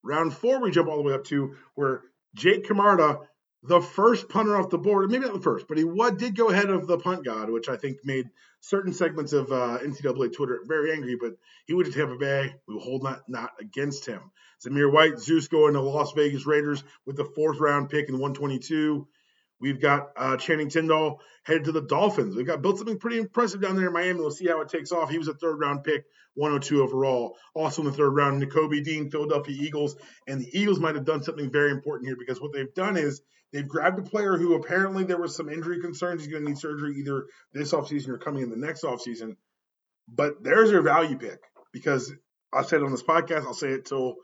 Round 0.04 0.34
four, 0.34 0.62
we 0.62 0.72
jump 0.72 0.88
all 0.88 0.98
the 0.98 1.04
way 1.04 1.14
up 1.14 1.26
to 1.26 1.56
where 1.76 2.02
Jake 2.36 2.66
Camarda 2.66 3.20
the 3.68 3.82
first 3.82 4.30
punter 4.30 4.56
off 4.56 4.70
the 4.70 4.78
board, 4.78 5.10
maybe 5.10 5.26
not 5.26 5.34
the 5.34 5.42
first, 5.42 5.68
but 5.68 5.78
he 5.78 5.84
what 5.84 6.18
did 6.18 6.36
go 6.36 6.50
ahead 6.50 6.70
of 6.70 6.88
the 6.88 6.98
punt 6.98 7.26
god, 7.26 7.50
which 7.50 7.70
I 7.70 7.78
think 7.78 7.98
made 8.04 8.30
certain 8.62 8.94
segments 8.94 9.34
of 9.34 9.52
uh, 9.52 9.80
NCAA 9.84 10.34
Twitter 10.34 10.62
very 10.66 10.92
angry. 10.92 11.18
But 11.20 11.34
he 11.66 11.74
went 11.74 11.88
to 11.88 11.94
Tampa 11.94 12.18
Bay. 12.18 12.54
We 12.68 12.76
will 12.76 12.82
hold 12.82 13.04
not 13.04 13.28
not 13.28 13.52
against 13.60 14.06
him. 14.06 14.22
Zamir 14.66 14.92
White, 14.92 15.20
Zeus 15.20 15.48
going 15.48 15.74
to 15.74 15.82
Las 15.82 16.14
Vegas 16.14 16.46
Raiders 16.46 16.84
with 17.06 17.16
the 17.16 17.26
fourth 17.26 17.60
round 17.60 17.90
pick 17.90 18.08
in 18.10 18.16
122. 18.16 19.08
We've 19.60 19.82
got 19.82 20.10
uh, 20.18 20.38
Channing 20.38 20.70
Tindall 20.70 21.22
headed 21.44 21.66
to 21.66 21.72
the 21.72 21.82
Dolphins. 21.82 22.36
We've 22.36 22.46
got 22.46 22.62
built 22.62 22.78
something 22.78 23.00
pretty 23.00 23.20
impressive 23.20 23.62
down 23.62 23.76
there 23.76 23.88
in 23.88 23.94
Miami. 23.94 24.20
We'll 24.20 24.32
see 24.32 24.48
how 24.48 24.62
it 24.62 24.70
takes 24.70 24.92
off. 24.92 25.10
He 25.10 25.18
was 25.18 25.28
a 25.28 25.34
third 25.34 25.60
round 25.60 25.84
pick, 25.84 26.06
102 26.36 26.84
overall. 26.84 27.38
Also 27.54 27.82
in 27.82 27.88
the 27.88 27.94
third 27.94 28.12
round, 28.12 28.44
Nakobe 28.44 28.84
Dean, 28.84 29.10
Philadelphia 29.10 29.56
Eagles. 29.58 29.96
And 30.28 30.42
the 30.42 30.60
Eagles 30.60 30.80
might 30.80 30.96
have 30.96 31.06
done 31.06 31.24
something 31.24 31.52
very 31.52 31.72
important 31.72 32.08
here 32.08 32.18
because 32.18 32.42
what 32.42 32.52
they've 32.54 32.74
done 32.74 32.98
is 32.98 33.22
they've 33.54 33.68
grabbed 33.68 34.00
a 34.00 34.04
player 34.04 34.38
who 34.38 34.56
apparently 34.56 35.04
there 35.04 35.20
was 35.20 35.36
some 35.36 35.50
injury 35.50 35.82
concerns. 35.82 36.22
He's 36.22 36.32
going 36.32 36.44
to 36.44 36.50
need 36.50 36.58
surgery 36.58 36.96
either 36.98 37.26
this 37.54 37.72
offseason 37.72 38.10
or 38.10 38.18
coming 38.18 38.44
in 38.44 38.50
the 38.50 38.58
next 38.58 38.84
offseason. 38.84 39.36
But 40.08 40.44
there's 40.44 40.72
your 40.72 40.82
value 40.82 41.18
pick 41.18 41.40
because 41.74 42.12
I 42.54 42.64
said 42.64 42.84
on 42.84 42.92
this 42.92 43.04
podcast, 43.04 43.46
I'll 43.46 43.54
say 43.54 43.72
it 43.72 43.86
till 43.86 44.16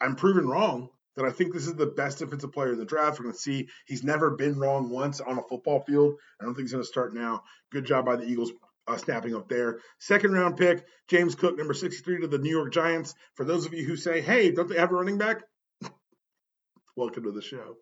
I'm 0.00 0.16
proven 0.16 0.46
wrong 0.46 0.88
that 1.16 1.24
I 1.24 1.30
think 1.30 1.52
this 1.52 1.66
is 1.66 1.74
the 1.74 1.86
best 1.86 2.18
defensive 2.18 2.52
player 2.52 2.72
in 2.72 2.78
the 2.78 2.84
draft. 2.84 3.18
We're 3.18 3.24
going 3.24 3.34
to 3.34 3.40
see 3.40 3.68
he's 3.86 4.04
never 4.04 4.30
been 4.30 4.58
wrong 4.58 4.90
once 4.90 5.20
on 5.20 5.38
a 5.38 5.42
football 5.42 5.80
field. 5.80 6.14
I 6.40 6.44
don't 6.44 6.54
think 6.54 6.66
he's 6.66 6.72
going 6.72 6.84
to 6.84 6.88
start 6.88 7.14
now. 7.14 7.42
Good 7.72 7.86
job 7.86 8.04
by 8.04 8.16
the 8.16 8.24
Eagles 8.24 8.52
uh, 8.86 8.96
snapping 8.96 9.34
up 9.34 9.48
there. 9.48 9.80
Second 9.98 10.32
round 10.32 10.56
pick, 10.56 10.84
James 11.08 11.34
Cook, 11.34 11.56
number 11.56 11.74
63 11.74 12.20
to 12.20 12.28
the 12.28 12.38
New 12.38 12.50
York 12.50 12.72
Giants. 12.72 13.14
For 13.34 13.44
those 13.44 13.66
of 13.66 13.74
you 13.74 13.84
who 13.84 13.96
say, 13.96 14.20
hey, 14.20 14.50
don't 14.50 14.68
they 14.68 14.78
have 14.78 14.92
a 14.92 14.94
running 14.94 15.18
back? 15.18 15.42
Welcome 16.96 17.24
to 17.24 17.32
the 17.32 17.42
show. 17.42 17.76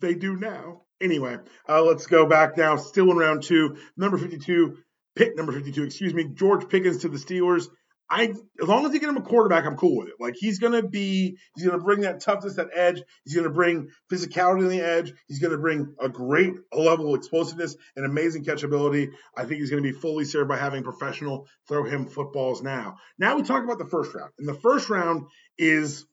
They 0.00 0.14
do 0.14 0.36
now. 0.36 0.82
Anyway, 1.00 1.36
uh, 1.68 1.82
let's 1.82 2.06
go 2.06 2.26
back 2.26 2.56
now. 2.56 2.76
Still 2.76 3.10
in 3.10 3.16
round 3.16 3.42
two, 3.42 3.76
number 3.96 4.18
52, 4.18 4.76
pick 5.16 5.36
number 5.36 5.52
52, 5.52 5.84
excuse 5.84 6.12
me, 6.12 6.24
George 6.34 6.68
Pickens 6.68 6.98
to 6.98 7.08
the 7.08 7.18
Steelers. 7.18 7.66
I 8.12 8.34
as 8.60 8.68
long 8.68 8.84
as 8.84 8.92
you 8.92 8.98
get 8.98 9.08
him 9.08 9.16
a 9.16 9.22
quarterback, 9.22 9.64
I'm 9.64 9.76
cool 9.76 9.98
with 9.98 10.08
it. 10.08 10.14
Like 10.18 10.34
he's 10.36 10.58
gonna 10.58 10.82
be, 10.82 11.36
he's 11.54 11.64
gonna 11.64 11.82
bring 11.82 12.00
that 12.00 12.20
toughness, 12.20 12.56
that 12.56 12.70
edge. 12.74 13.00
He's 13.24 13.36
gonna 13.36 13.50
bring 13.50 13.88
physicality 14.10 14.64
on 14.64 14.68
the 14.68 14.80
edge. 14.80 15.12
He's 15.28 15.38
gonna 15.38 15.58
bring 15.58 15.94
a 16.00 16.08
great 16.08 16.54
level 16.74 17.14
of 17.14 17.18
explosiveness 17.18 17.76
and 17.94 18.04
amazing 18.04 18.44
catchability. 18.44 19.10
I 19.36 19.44
think 19.44 19.60
he's 19.60 19.70
gonna 19.70 19.82
be 19.82 19.92
fully 19.92 20.24
served 20.24 20.48
by 20.48 20.56
having 20.56 20.82
professional 20.82 21.46
throw 21.68 21.84
him 21.84 22.08
footballs 22.08 22.62
now. 22.62 22.96
Now 23.16 23.36
we 23.36 23.44
talk 23.44 23.62
about 23.62 23.78
the 23.78 23.86
first 23.86 24.12
round, 24.12 24.32
and 24.40 24.48
the 24.48 24.54
first 24.54 24.90
round 24.90 25.26
is 25.56 26.04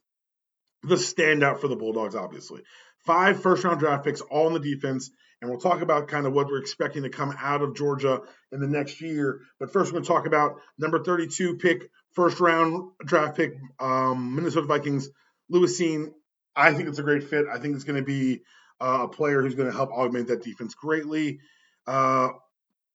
the 0.87 0.95
standout 0.95 1.59
for 1.59 1.67
the 1.67 1.75
Bulldogs, 1.75 2.15
obviously. 2.15 2.61
Five 3.05 3.41
first 3.41 3.63
round 3.63 3.79
draft 3.79 4.05
picks, 4.05 4.21
all 4.21 4.47
in 4.47 4.53
the 4.53 4.59
defense. 4.59 5.09
And 5.41 5.51
we'll 5.51 5.59
talk 5.59 5.81
about 5.81 6.07
kind 6.07 6.25
of 6.25 6.33
what 6.33 6.47
we're 6.47 6.59
expecting 6.59 7.03
to 7.03 7.09
come 7.09 7.33
out 7.39 7.61
of 7.61 7.75
Georgia 7.75 8.21
in 8.51 8.59
the 8.59 8.67
next 8.67 9.01
year. 9.01 9.41
But 9.59 9.71
first, 9.71 9.91
we're 9.91 9.99
going 9.99 10.03
to 10.03 10.07
talk 10.07 10.25
about 10.25 10.55
number 10.79 11.03
32 11.03 11.57
pick, 11.57 11.89
first 12.13 12.39
round 12.39 12.91
draft 13.05 13.37
pick, 13.37 13.53
um, 13.79 14.35
Minnesota 14.35 14.65
Vikings, 14.65 15.09
Lewis 15.49 15.79
Cine. 15.79 16.11
I 16.55 16.73
think 16.73 16.89
it's 16.89 16.97
a 16.97 17.03
great 17.03 17.23
fit. 17.23 17.45
I 17.51 17.59
think 17.59 17.75
it's 17.75 17.83
going 17.83 17.99
to 17.99 18.05
be 18.05 18.41
uh, 18.81 19.01
a 19.03 19.07
player 19.07 19.41
who's 19.43 19.53
going 19.53 19.69
to 19.69 19.75
help 19.75 19.91
augment 19.91 20.29
that 20.29 20.43
defense 20.43 20.73
greatly. 20.73 21.39
Uh, 21.85 22.29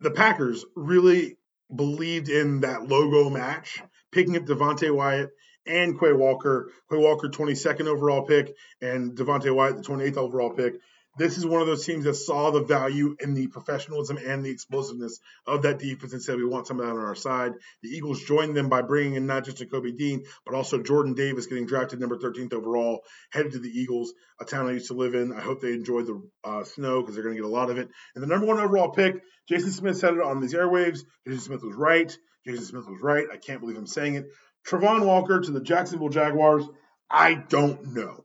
the 0.01 0.11
Packers 0.11 0.65
really 0.75 1.37
believed 1.75 2.29
in 2.29 2.61
that 2.61 2.89
logo 2.89 3.31
match, 3.31 3.81
picking 4.11 4.37
up 4.37 4.45
Devonte 4.45 4.93
Wyatt 4.93 5.31
and 5.67 5.99
Quay 5.99 6.13
Walker. 6.13 6.71
Quay 6.91 6.99
Walker, 6.99 7.29
22nd 7.29 7.87
overall 7.87 8.23
pick, 8.23 8.55
and 8.81 9.17
Devonte 9.17 9.55
Wyatt, 9.55 9.77
the 9.77 9.83
28th 9.83 10.17
overall 10.17 10.51
pick 10.51 10.75
this 11.19 11.37
is 11.37 11.45
one 11.45 11.61
of 11.61 11.67
those 11.67 11.85
teams 11.85 12.05
that 12.05 12.15
saw 12.15 12.51
the 12.51 12.63
value 12.63 13.17
in 13.21 13.35
the 13.35 13.47
professionalism 13.49 14.17
and 14.17 14.45
the 14.45 14.51
explosiveness 14.51 15.21
of 15.47 15.63
that 15.63 15.79
defense 15.79 16.13
and 16.13 16.23
said 16.23 16.37
we 16.37 16.45
want 16.45 16.67
some 16.67 16.81
of 16.81 16.87
that 16.87 16.93
on 16.93 17.05
our 17.05 17.15
side. 17.15 17.53
The 17.83 17.91
Eagles 17.91 18.23
joined 18.25 18.57
them 18.57 18.69
by 18.69 18.83
bringing 18.83 19.15
in 19.15 19.27
not 19.27 19.45
just 19.45 19.59
Jacoby 19.59 19.93
Dean, 19.93 20.25
but 20.47 20.55
also 20.55 20.83
Jordan 20.83 21.15
Davis 21.15 21.47
getting 21.47 21.67
drafted 21.67 22.01
number 22.01 22.17
13th 22.17 22.55
overall, 22.55 23.03
headed 23.31 23.53
to 23.53 23.59
the 23.59 23.69
Eagles, 23.69 24.15
a 24.41 24.45
town 24.45 24.69
I 24.69 24.73
used 24.73 24.89
to 24.89 24.95
live 24.95 25.15
in. 25.15 25.33
I 25.33 25.41
hope 25.41 25.61
they 25.61 25.73
enjoy 25.73 26.03
the 26.03 26.23
uh, 26.45 26.65
snow 26.65 27.03
because 27.03 27.15
they're 27.15 27.25
going 27.25 27.37
to 27.37 27.43
get 27.43 27.49
a 27.49 27.55
lot 27.55 27.71
of 27.71 27.77
it. 27.77 27.91
And 28.15 28.23
the 28.23 28.29
number 28.29 28.47
one 28.47 28.59
overall 28.59 28.91
pick, 28.91 29.23
Jason 29.49 29.71
Smith 29.71 29.99
said 29.99 30.15
it 30.15 30.21
on 30.21 30.41
these 30.41 30.55
airwaves. 30.55 31.01
Jason 31.27 31.41
Smith 31.41 31.63
was 31.63 31.77
right. 31.77 32.17
Jason 32.47 32.65
Smith 32.65 32.87
was 32.89 33.01
right. 33.03 33.27
I 33.33 33.37
can't 33.37 33.61
believe 33.61 33.77
I'm 33.77 33.87
saying 33.87 34.15
it. 34.15 34.27
Travon 34.67 35.05
Walker 35.05 35.41
to 35.41 35.51
the 35.51 35.61
Jacksonville 35.61 36.09
Jaguars. 36.09 36.65
I 37.11 37.35
don't 37.35 37.95
know 37.95 38.25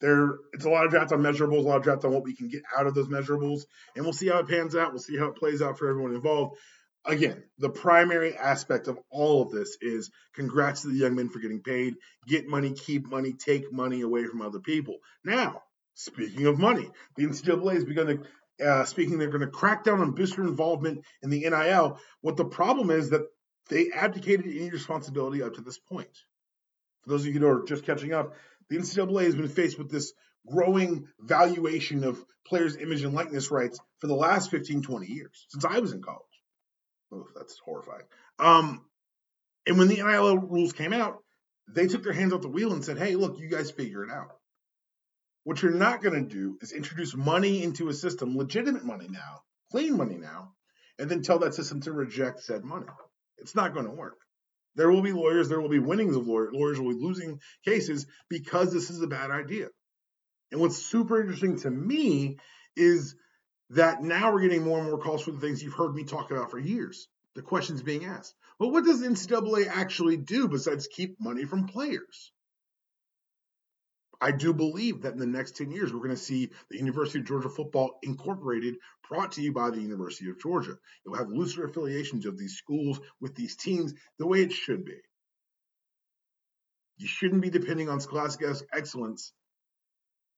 there 0.00 0.38
it's 0.52 0.64
a 0.64 0.70
lot 0.70 0.84
of 0.84 0.90
drafts 0.90 1.12
on 1.12 1.20
measurables, 1.20 1.64
a 1.64 1.68
lot 1.68 1.76
of 1.76 1.82
drafts 1.82 2.04
on 2.04 2.12
what 2.12 2.24
we 2.24 2.34
can 2.34 2.48
get 2.48 2.62
out 2.76 2.86
of 2.86 2.94
those 2.94 3.08
measurables, 3.08 3.62
and 3.94 4.04
we'll 4.04 4.12
see 4.12 4.28
how 4.28 4.38
it 4.38 4.48
pans 4.48 4.74
out. 4.74 4.92
We'll 4.92 5.00
see 5.00 5.16
how 5.16 5.26
it 5.26 5.36
plays 5.36 5.62
out 5.62 5.78
for 5.78 5.88
everyone 5.88 6.14
involved. 6.14 6.56
Again, 7.04 7.44
the 7.58 7.70
primary 7.70 8.36
aspect 8.36 8.88
of 8.88 8.98
all 9.10 9.42
of 9.42 9.50
this 9.50 9.78
is 9.80 10.10
congrats 10.34 10.82
to 10.82 10.88
the 10.88 10.98
young 10.98 11.14
men 11.14 11.30
for 11.30 11.38
getting 11.38 11.62
paid. 11.62 11.94
Get 12.26 12.46
money, 12.46 12.72
keep 12.72 13.06
money, 13.06 13.32
take 13.32 13.72
money 13.72 14.02
away 14.02 14.26
from 14.26 14.42
other 14.42 14.58
people. 14.58 14.98
Now, 15.24 15.62
speaking 15.94 16.46
of 16.46 16.58
money, 16.58 16.90
the 17.16 17.24
NCAA 17.24 17.76
is 17.76 17.84
begun 17.84 18.06
to 18.06 18.20
uh, 18.60 18.84
speaking, 18.84 19.16
they're 19.16 19.28
going 19.28 19.40
to 19.40 19.46
crack 19.46 19.84
down 19.84 20.02
on 20.02 20.12
booster 20.12 20.42
involvement 20.42 21.02
in 21.22 21.30
the 21.30 21.48
NIL. 21.48 21.98
What 22.20 22.36
the 22.36 22.44
problem 22.44 22.90
is 22.90 23.08
that 23.08 23.22
they 23.70 23.90
abdicated 23.94 24.46
any 24.46 24.70
responsibility 24.70 25.42
up 25.42 25.54
to 25.54 25.62
this 25.62 25.78
point. 25.78 26.10
For 27.02 27.10
those 27.10 27.22
of 27.26 27.32
you 27.32 27.40
who 27.40 27.46
are 27.46 27.64
just 27.64 27.86
catching 27.86 28.12
up, 28.12 28.34
the 28.68 28.76
NCAA 28.76 29.24
has 29.24 29.34
been 29.34 29.48
faced 29.48 29.78
with 29.78 29.90
this 29.90 30.12
growing 30.46 31.08
valuation 31.20 32.04
of 32.04 32.22
players' 32.46 32.76
image 32.76 33.02
and 33.02 33.14
likeness 33.14 33.50
rights 33.50 33.78
for 33.98 34.06
the 34.06 34.14
last 34.14 34.50
15, 34.50 34.82
20 34.82 35.06
years, 35.06 35.46
since 35.48 35.64
I 35.64 35.78
was 35.78 35.92
in 35.92 36.02
college. 36.02 36.20
Oh, 37.12 37.26
that's 37.34 37.58
horrifying. 37.64 38.04
Um, 38.38 38.84
and 39.66 39.78
when 39.78 39.88
the 39.88 39.96
NIL 39.96 40.38
rules 40.38 40.72
came 40.72 40.92
out, 40.92 41.22
they 41.68 41.86
took 41.86 42.02
their 42.02 42.12
hands 42.12 42.32
off 42.32 42.42
the 42.42 42.48
wheel 42.48 42.72
and 42.72 42.84
said, 42.84 42.98
hey, 42.98 43.14
look, 43.14 43.38
you 43.38 43.48
guys 43.48 43.70
figure 43.70 44.04
it 44.04 44.10
out. 44.10 44.36
What 45.44 45.62
you're 45.62 45.72
not 45.72 46.02
going 46.02 46.14
to 46.14 46.28
do 46.28 46.58
is 46.60 46.72
introduce 46.72 47.14
money 47.14 47.62
into 47.62 47.88
a 47.88 47.94
system, 47.94 48.36
legitimate 48.36 48.84
money 48.84 49.08
now, 49.08 49.42
clean 49.70 49.96
money 49.96 50.16
now, 50.16 50.52
and 50.98 51.08
then 51.08 51.22
tell 51.22 51.38
that 51.40 51.54
system 51.54 51.80
to 51.82 51.92
reject 51.92 52.42
said 52.42 52.64
money. 52.64 52.86
It's 53.40 53.54
not 53.54 53.74
going 53.74 53.86
to 53.86 53.92
work. 53.92 54.18
There 54.76 54.90
will 54.90 55.02
be 55.02 55.12
lawyers, 55.12 55.48
there 55.48 55.60
will 55.60 55.68
be 55.68 55.78
winnings 55.78 56.16
of 56.16 56.26
lawyers, 56.26 56.50
lawyers 56.52 56.80
will 56.80 56.90
be 56.90 57.00
losing 57.00 57.40
cases 57.64 58.06
because 58.28 58.72
this 58.72 58.88
is 58.88 59.02
a 59.02 59.08
bad 59.08 59.30
idea. 59.30 59.68
And 60.52 60.60
what's 60.60 60.78
super 60.78 61.20
interesting 61.20 61.58
to 61.60 61.70
me 61.70 62.38
is 62.76 63.16
that 63.70 64.02
now 64.02 64.32
we're 64.32 64.42
getting 64.42 64.64
more 64.64 64.78
and 64.78 64.88
more 64.88 64.98
calls 64.98 65.22
for 65.22 65.32
the 65.32 65.40
things 65.40 65.62
you've 65.62 65.74
heard 65.74 65.94
me 65.94 66.04
talk 66.04 66.30
about 66.30 66.50
for 66.50 66.58
years. 66.58 67.08
The 67.34 67.42
questions 67.42 67.82
being 67.82 68.04
asked. 68.04 68.34
Well, 68.58 68.70
what 68.70 68.84
does 68.84 69.02
NCAA 69.02 69.68
actually 69.68 70.16
do 70.16 70.48
besides 70.48 70.88
keep 70.88 71.20
money 71.20 71.44
from 71.44 71.66
players? 71.66 72.32
I 74.20 74.32
do 74.32 74.52
believe 74.52 75.02
that 75.02 75.14
in 75.14 75.18
the 75.18 75.26
next 75.26 75.56
10 75.56 75.70
years, 75.70 75.92
we're 75.92 76.00
going 76.00 76.10
to 76.10 76.16
see 76.16 76.50
the 76.70 76.78
University 76.78 77.20
of 77.20 77.24
Georgia 77.24 77.48
Football 77.48 77.98
Incorporated 78.02 78.76
brought 79.08 79.32
to 79.32 79.42
you 79.42 79.52
by 79.52 79.70
the 79.70 79.80
University 79.80 80.28
of 80.28 80.38
Georgia. 80.38 80.76
Will 81.06 81.16
have 81.16 81.30
looser 81.30 81.64
affiliations 81.64 82.26
of 82.26 82.38
these 82.38 82.56
schools 82.56 83.00
with 83.20 83.34
these 83.34 83.56
teams 83.56 83.94
the 84.18 84.26
way 84.26 84.42
it 84.42 84.52
should 84.52 84.84
be. 84.84 84.98
You 86.98 87.06
shouldn't 87.06 87.40
be 87.40 87.48
depending 87.48 87.88
on 87.88 88.00
scholastic 88.00 88.46
excellence 88.74 89.32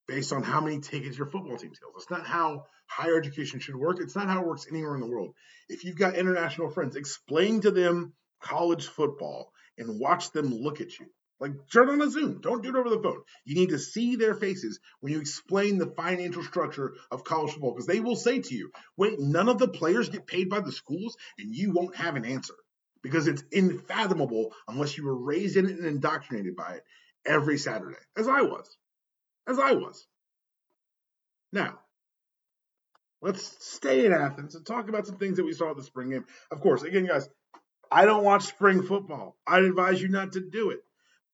based 0.07 0.33
on 0.33 0.45
how 0.45 0.61
many 0.61 0.79
tickets 0.79 1.19
your 1.19 1.27
football 1.27 1.57
team 1.57 1.75
sells. 1.75 1.95
It's 1.97 2.11
not 2.11 2.25
how 2.25 2.67
higher 2.87 3.19
education 3.19 3.59
should 3.59 3.77
work. 3.77 3.99
It's 4.01 4.15
not 4.15 4.29
how 4.29 4.43
it 4.43 4.47
works 4.47 4.67
anywhere 4.71 4.95
in 4.95 5.01
the 5.01 5.09
world. 5.09 5.35
If 5.69 5.85
you've 5.85 5.99
got 5.99 6.15
international 6.15 6.71
friends, 6.71 6.95
explain 6.95 7.63
to 7.63 7.73
them 7.73 8.13
college 8.41 8.87
football 8.87 9.53
and 9.77 9.99
watch 9.99 10.31
them 10.31 10.55
look 10.55 10.81
at 10.81 10.99
you. 11.01 11.07
Like 11.43 11.69
turn 11.73 11.89
on 11.89 12.01
a 12.01 12.09
Zoom. 12.09 12.41
Don't 12.41 12.63
do 12.63 12.69
it 12.69 12.77
over 12.77 12.89
the 12.89 13.03
phone. 13.03 13.21
You 13.45 13.57
need 13.57 13.71
to 13.71 13.79
see 13.81 14.15
their 14.15 14.37
faces 14.37 14.79
when 15.01 15.13
you 15.13 15.19
explain 15.19 15.77
the 15.77 15.89
financial 15.89 16.45
structure 16.45 16.95
of 17.11 17.25
college 17.25 17.51
football 17.51 17.73
because 17.73 17.89
they 17.89 17.99
will 17.99 18.15
say 18.15 18.39
to 18.39 18.55
you, 18.55 18.71
wait, 18.97 19.19
none 19.19 19.49
of 19.49 19.59
the 19.59 19.67
players 19.67 20.09
get 20.09 20.29
paid 20.29 20.49
by 20.49 20.61
the 20.61 20.71
schools, 20.71 21.17
and 21.41 21.53
you 21.53 21.73
won't 21.73 21.97
have 21.97 22.15
an 22.15 22.25
answer 22.25 22.55
because 23.03 23.27
it's 23.27 23.43
unfathomable 23.51 24.55
unless 24.69 24.97
you 24.97 25.05
were 25.05 25.17
raised 25.17 25.57
in 25.57 25.67
it 25.67 25.79
and 25.79 25.85
indoctrinated 25.85 26.55
by 26.55 26.75
it 26.75 26.85
every 27.27 27.59
Saturday, 27.59 27.99
as 28.17 28.29
I 28.29 28.43
was. 28.43 28.77
As 29.49 29.59
I 29.59 29.73
was. 29.73 30.07
Now, 31.53 31.81
let's 33.21 33.67
stay 33.67 34.07
in 34.07 34.13
Athens 34.13 34.55
and 34.55 34.65
talk 34.65 34.89
about 34.89 35.09
some 35.09 35.19
things 35.19 35.39
that 35.39 35.45
we 35.45 35.55
saw 35.55 35.73
at 35.73 35.77
the 35.77 35.83
spring 35.83 36.11
game. 36.11 36.25
Of 36.53 36.61
course, 36.61 36.85
again, 36.85 37.07
guys, 37.07 37.29
I 37.91 38.05
don't 38.05 38.23
watch 38.23 38.45
spring 38.45 38.85
football. 38.85 39.37
I'd 39.45 39.65
advise 39.65 40.01
you 40.01 40.09
not 40.09 40.35
to 40.35 40.41
do 40.41 40.71
it. 40.71 40.85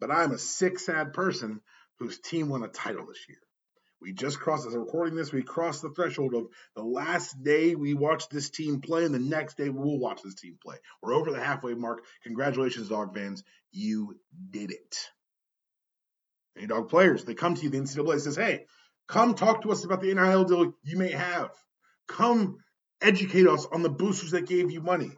But 0.00 0.10
I'm 0.10 0.32
a 0.32 0.38
sick, 0.38 0.78
sad 0.78 1.12
person 1.12 1.60
whose 1.98 2.18
team 2.20 2.48
won 2.48 2.62
a 2.62 2.68
title 2.68 3.06
this 3.06 3.28
year. 3.28 3.38
We 4.00 4.12
just 4.12 4.38
crossed, 4.38 4.66
as 4.66 4.74
I'm 4.74 4.80
recording 4.80 5.16
this, 5.16 5.32
we 5.32 5.42
crossed 5.42 5.82
the 5.82 5.90
threshold 5.90 6.34
of 6.34 6.46
the 6.76 6.84
last 6.84 7.42
day 7.42 7.74
we 7.74 7.94
watched 7.94 8.30
this 8.30 8.48
team 8.48 8.80
play, 8.80 9.04
and 9.04 9.12
the 9.12 9.18
next 9.18 9.56
day 9.56 9.68
we 9.68 9.80
will 9.80 9.98
watch 9.98 10.22
this 10.22 10.36
team 10.36 10.56
play. 10.62 10.76
We're 11.02 11.14
over 11.14 11.32
the 11.32 11.42
halfway 11.42 11.74
mark. 11.74 12.04
Congratulations, 12.22 12.88
dog 12.88 13.12
fans. 13.14 13.42
You 13.72 14.16
did 14.50 14.70
it. 14.70 14.96
Any 16.56 16.68
dog 16.68 16.88
players, 16.88 17.24
they 17.24 17.34
come 17.34 17.56
to 17.56 17.62
you, 17.62 17.70
the 17.70 17.78
NCAA 17.78 18.20
says, 18.20 18.36
hey, 18.36 18.66
Come 19.08 19.34
talk 19.34 19.62
to 19.62 19.72
us 19.72 19.84
about 19.84 20.02
the 20.02 20.14
NIL 20.14 20.44
deal 20.44 20.74
you 20.82 20.98
may 20.98 21.10
have. 21.10 21.50
Come 22.06 22.58
educate 23.00 23.46
us 23.46 23.66
on 23.72 23.82
the 23.82 23.88
boosters 23.88 24.32
that 24.32 24.46
gave 24.46 24.70
you 24.70 24.82
money. 24.82 25.10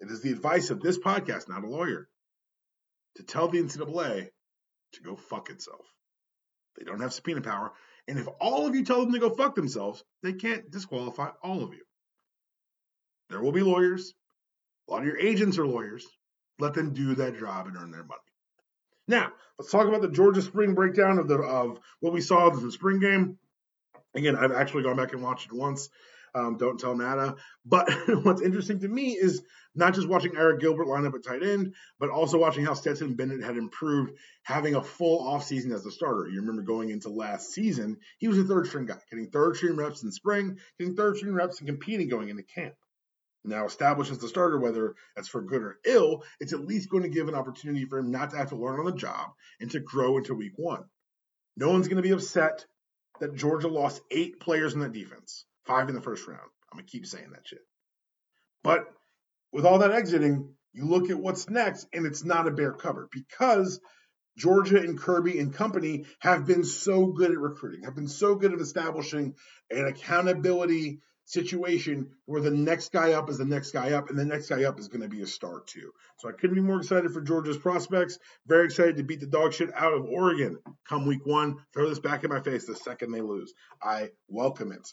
It 0.00 0.10
is 0.10 0.20
the 0.20 0.32
advice 0.32 0.70
of 0.70 0.80
this 0.80 0.98
podcast, 0.98 1.48
not 1.48 1.64
a 1.64 1.68
lawyer, 1.68 2.08
to 3.18 3.24
tell 3.24 3.48
the 3.48 3.60
NCAA 3.60 4.28
to 4.92 5.02
go 5.02 5.16
fuck 5.16 5.50
itself. 5.50 5.84
They 6.78 6.84
don't 6.84 7.00
have 7.00 7.12
subpoena 7.12 7.40
power. 7.40 7.72
And 8.06 8.18
if 8.18 8.28
all 8.40 8.66
of 8.66 8.74
you 8.74 8.84
tell 8.84 9.00
them 9.00 9.12
to 9.12 9.18
go 9.18 9.30
fuck 9.30 9.54
themselves, 9.54 10.04
they 10.22 10.32
can't 10.32 10.70
disqualify 10.70 11.30
all 11.42 11.62
of 11.62 11.74
you. 11.74 11.82
There 13.28 13.42
will 13.42 13.52
be 13.52 13.62
lawyers. 13.62 14.14
A 14.88 14.92
lot 14.92 15.00
of 15.00 15.06
your 15.06 15.18
agents 15.18 15.58
are 15.58 15.66
lawyers. 15.66 16.06
Let 16.60 16.74
them 16.74 16.94
do 16.94 17.16
that 17.16 17.38
job 17.38 17.66
and 17.66 17.76
earn 17.76 17.90
their 17.90 18.04
money. 18.04 18.20
Now, 19.08 19.32
let's 19.58 19.70
talk 19.70 19.88
about 19.88 20.02
the 20.02 20.08
Georgia 20.08 20.40
spring 20.40 20.74
breakdown 20.74 21.18
of 21.18 21.28
the 21.28 21.38
of 21.38 21.80
what 22.00 22.12
we 22.12 22.20
saw 22.20 22.48
in 22.50 22.64
the 22.64 22.72
spring 22.72 23.00
game. 23.00 23.38
Again, 24.14 24.36
I've 24.36 24.52
actually 24.52 24.84
gone 24.84 24.96
back 24.96 25.12
and 25.12 25.22
watched 25.22 25.46
it 25.46 25.52
once. 25.52 25.88
Um, 26.34 26.56
don't 26.56 26.78
tell 26.78 26.96
Nada. 26.96 27.36
But 27.66 27.90
what's 28.22 28.42
interesting 28.42 28.80
to 28.80 28.88
me 28.88 29.12
is 29.12 29.42
not 29.78 29.94
just 29.94 30.08
watching 30.08 30.32
Arik 30.32 30.60
Gilbert 30.60 30.86
line 30.86 31.06
up 31.06 31.14
at 31.14 31.24
tight 31.24 31.42
end, 31.42 31.74
but 31.98 32.10
also 32.10 32.38
watching 32.38 32.64
how 32.64 32.74
Stetson 32.74 33.14
Bennett 33.14 33.42
had 33.42 33.56
improved 33.56 34.12
having 34.42 34.74
a 34.74 34.82
full 34.82 35.24
offseason 35.24 35.72
as 35.72 35.86
a 35.86 35.90
starter. 35.90 36.28
You 36.28 36.40
remember 36.40 36.62
going 36.62 36.90
into 36.90 37.08
last 37.08 37.52
season, 37.52 37.98
he 38.18 38.28
was 38.28 38.38
a 38.38 38.44
third 38.44 38.66
string 38.66 38.86
guy, 38.86 38.98
getting 39.10 39.30
third 39.30 39.56
string 39.56 39.76
reps 39.76 40.02
in 40.02 40.12
spring, 40.12 40.58
getting 40.78 40.94
third 40.94 41.16
string 41.16 41.34
reps 41.34 41.60
and 41.60 41.68
competing 41.68 42.08
going 42.08 42.28
into 42.28 42.42
camp. 42.42 42.74
Now, 43.44 43.66
established 43.66 44.10
as 44.10 44.18
the 44.18 44.28
starter, 44.28 44.58
whether 44.58 44.94
that's 45.16 45.28
for 45.28 45.40
good 45.40 45.62
or 45.62 45.78
ill, 45.86 46.24
it's 46.40 46.52
at 46.52 46.66
least 46.66 46.90
going 46.90 47.04
to 47.04 47.08
give 47.08 47.28
an 47.28 47.34
opportunity 47.34 47.86
for 47.86 47.98
him 47.98 48.10
not 48.10 48.30
to 48.30 48.36
have 48.36 48.50
to 48.50 48.56
learn 48.56 48.80
on 48.80 48.84
the 48.84 48.92
job 48.92 49.30
and 49.60 49.70
to 49.70 49.80
grow 49.80 50.18
into 50.18 50.34
week 50.34 50.52
one. 50.56 50.84
No 51.56 51.70
one's 51.70 51.88
going 51.88 51.96
to 51.96 52.02
be 52.02 52.10
upset 52.10 52.66
that 53.20 53.34
Georgia 53.34 53.68
lost 53.68 54.02
eight 54.10 54.40
players 54.40 54.74
in 54.74 54.80
that 54.80 54.92
defense 54.92 55.44
five 55.68 55.88
in 55.88 55.94
the 55.94 56.00
first 56.00 56.26
round. 56.26 56.40
I'm 56.72 56.78
gonna 56.78 56.86
keep 56.86 57.06
saying 57.06 57.30
that 57.32 57.46
shit. 57.46 57.64
But 58.64 58.86
with 59.52 59.66
all 59.66 59.78
that 59.78 59.92
exiting, 59.92 60.54
you 60.72 60.84
look 60.84 61.10
at 61.10 61.18
what's 61.18 61.48
next, 61.48 61.86
and 61.92 62.06
it's 62.06 62.24
not 62.24 62.46
a 62.46 62.52
bare 62.52 62.72
cover 62.72 63.08
because 63.12 63.80
Georgia 64.36 64.78
and 64.78 64.98
Kirby 64.98 65.38
and 65.40 65.52
company 65.52 66.04
have 66.20 66.46
been 66.46 66.64
so 66.64 67.06
good 67.06 67.32
at 67.32 67.38
recruiting, 67.38 67.84
have 67.84 67.96
been 67.96 68.08
so 68.08 68.36
good 68.36 68.52
at 68.52 68.60
establishing 68.60 69.34
an 69.70 69.86
accountability 69.86 71.00
situation 71.24 72.08
where 72.24 72.40
the 72.40 72.50
next 72.50 72.90
guy 72.90 73.12
up 73.12 73.28
is 73.28 73.36
the 73.36 73.44
next 73.44 73.72
guy 73.72 73.92
up, 73.92 74.08
and 74.08 74.18
the 74.18 74.24
next 74.24 74.48
guy 74.48 74.64
up 74.64 74.78
is 74.78 74.88
going 74.88 75.02
to 75.02 75.08
be 75.08 75.20
a 75.22 75.26
star 75.26 75.62
too. 75.66 75.92
So 76.18 76.28
I 76.28 76.32
couldn't 76.32 76.56
be 76.56 76.62
more 76.62 76.78
excited 76.78 77.12
for 77.12 77.20
Georgia's 77.20 77.58
prospects. 77.58 78.18
Very 78.46 78.66
excited 78.66 78.96
to 78.96 79.02
beat 79.02 79.20
the 79.20 79.26
dog 79.26 79.52
shit 79.52 79.70
out 79.74 79.92
of 79.92 80.06
Oregon 80.06 80.58
come 80.88 81.06
week 81.06 81.26
one. 81.26 81.56
Throw 81.74 81.88
this 81.88 81.98
back 81.98 82.24
in 82.24 82.30
my 82.30 82.40
face 82.40 82.64
the 82.64 82.76
second 82.76 83.12
they 83.12 83.20
lose. 83.20 83.52
I 83.82 84.10
welcome 84.28 84.72
it. 84.72 84.88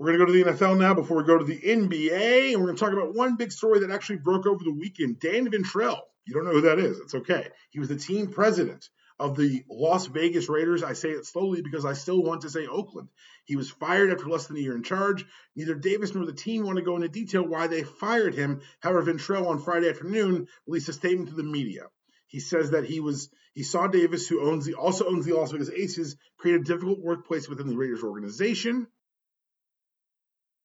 We're 0.00 0.16
going 0.16 0.18
to 0.18 0.24
go 0.24 0.32
to 0.32 0.44
the 0.44 0.50
NFL 0.50 0.78
now 0.78 0.94
before 0.94 1.18
we 1.18 1.24
go 1.24 1.36
to 1.36 1.44
the 1.44 1.58
NBA, 1.58 2.54
and 2.54 2.58
we're 2.58 2.68
going 2.68 2.76
to 2.76 2.82
talk 2.82 2.94
about 2.94 3.14
one 3.14 3.36
big 3.36 3.52
story 3.52 3.80
that 3.80 3.90
actually 3.90 4.16
broke 4.16 4.46
over 4.46 4.64
the 4.64 4.72
weekend. 4.72 5.20
Dan 5.20 5.50
Ventrelle. 5.50 6.00
you 6.24 6.32
don't 6.32 6.46
know 6.46 6.52
who 6.52 6.62
that 6.62 6.78
is. 6.78 6.98
It's 7.00 7.14
okay. 7.14 7.48
He 7.68 7.80
was 7.80 7.90
the 7.90 7.96
team 7.96 8.28
president 8.28 8.88
of 9.18 9.36
the 9.36 9.62
Las 9.68 10.06
Vegas 10.06 10.48
Raiders. 10.48 10.82
I 10.82 10.94
say 10.94 11.10
it 11.10 11.26
slowly 11.26 11.60
because 11.60 11.84
I 11.84 11.92
still 11.92 12.22
want 12.22 12.40
to 12.40 12.48
say 12.48 12.66
Oakland. 12.66 13.08
He 13.44 13.56
was 13.56 13.68
fired 13.68 14.10
after 14.10 14.26
less 14.26 14.46
than 14.46 14.56
a 14.56 14.60
year 14.60 14.74
in 14.74 14.84
charge. 14.84 15.26
Neither 15.54 15.74
Davis 15.74 16.14
nor 16.14 16.24
the 16.24 16.32
team 16.32 16.64
want 16.64 16.78
to 16.78 16.82
go 16.82 16.96
into 16.96 17.08
detail 17.08 17.46
why 17.46 17.66
they 17.66 17.82
fired 17.82 18.34
him. 18.34 18.62
However, 18.80 19.02
Ventrelle 19.02 19.48
on 19.48 19.58
Friday 19.58 19.90
afternoon 19.90 20.48
released 20.66 20.88
a 20.88 20.94
statement 20.94 21.28
to 21.28 21.34
the 21.34 21.42
media. 21.42 21.82
He 22.26 22.40
says 22.40 22.70
that 22.70 22.86
he 22.86 23.00
was 23.00 23.28
he 23.52 23.64
saw 23.64 23.86
Davis, 23.86 24.26
who 24.26 24.48
owns 24.48 24.64
the 24.64 24.76
also 24.76 25.08
owns 25.08 25.26
the 25.26 25.34
Las 25.34 25.52
Vegas 25.52 25.68
Aces, 25.68 26.16
create 26.38 26.62
a 26.62 26.64
difficult 26.64 27.00
workplace 27.00 27.50
within 27.50 27.66
the 27.66 27.76
Raiders 27.76 28.02
organization. 28.02 28.86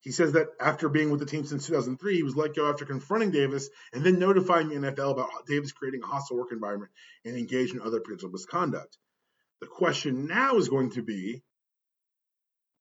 He 0.06 0.12
says 0.12 0.34
that 0.34 0.50
after 0.60 0.88
being 0.88 1.10
with 1.10 1.20
the 1.20 1.26
team 1.26 1.46
since 1.46 1.66
2003, 1.66 2.16
he 2.16 2.22
was 2.22 2.36
let 2.36 2.54
go 2.54 2.70
after 2.70 2.86
confronting 2.86 3.32
Davis 3.32 3.68
and 3.92 4.06
then 4.06 4.20
notifying 4.20 4.70
the 4.70 4.76
NFL 4.76 5.14
about 5.14 5.48
Davis 5.48 5.72
creating 5.72 6.04
a 6.04 6.06
hostile 6.06 6.38
work 6.38 6.52
environment 6.52 6.92
and 7.26 7.36
engaged 7.36 7.74
in 7.74 7.82
other 7.82 8.00
potential 8.00 8.30
misconduct. 8.30 9.00
The 9.62 9.68
question 9.68 10.28
now 10.28 10.58
is 10.58 10.70
going 10.70 10.92
to 10.92 11.02
be 11.02 11.42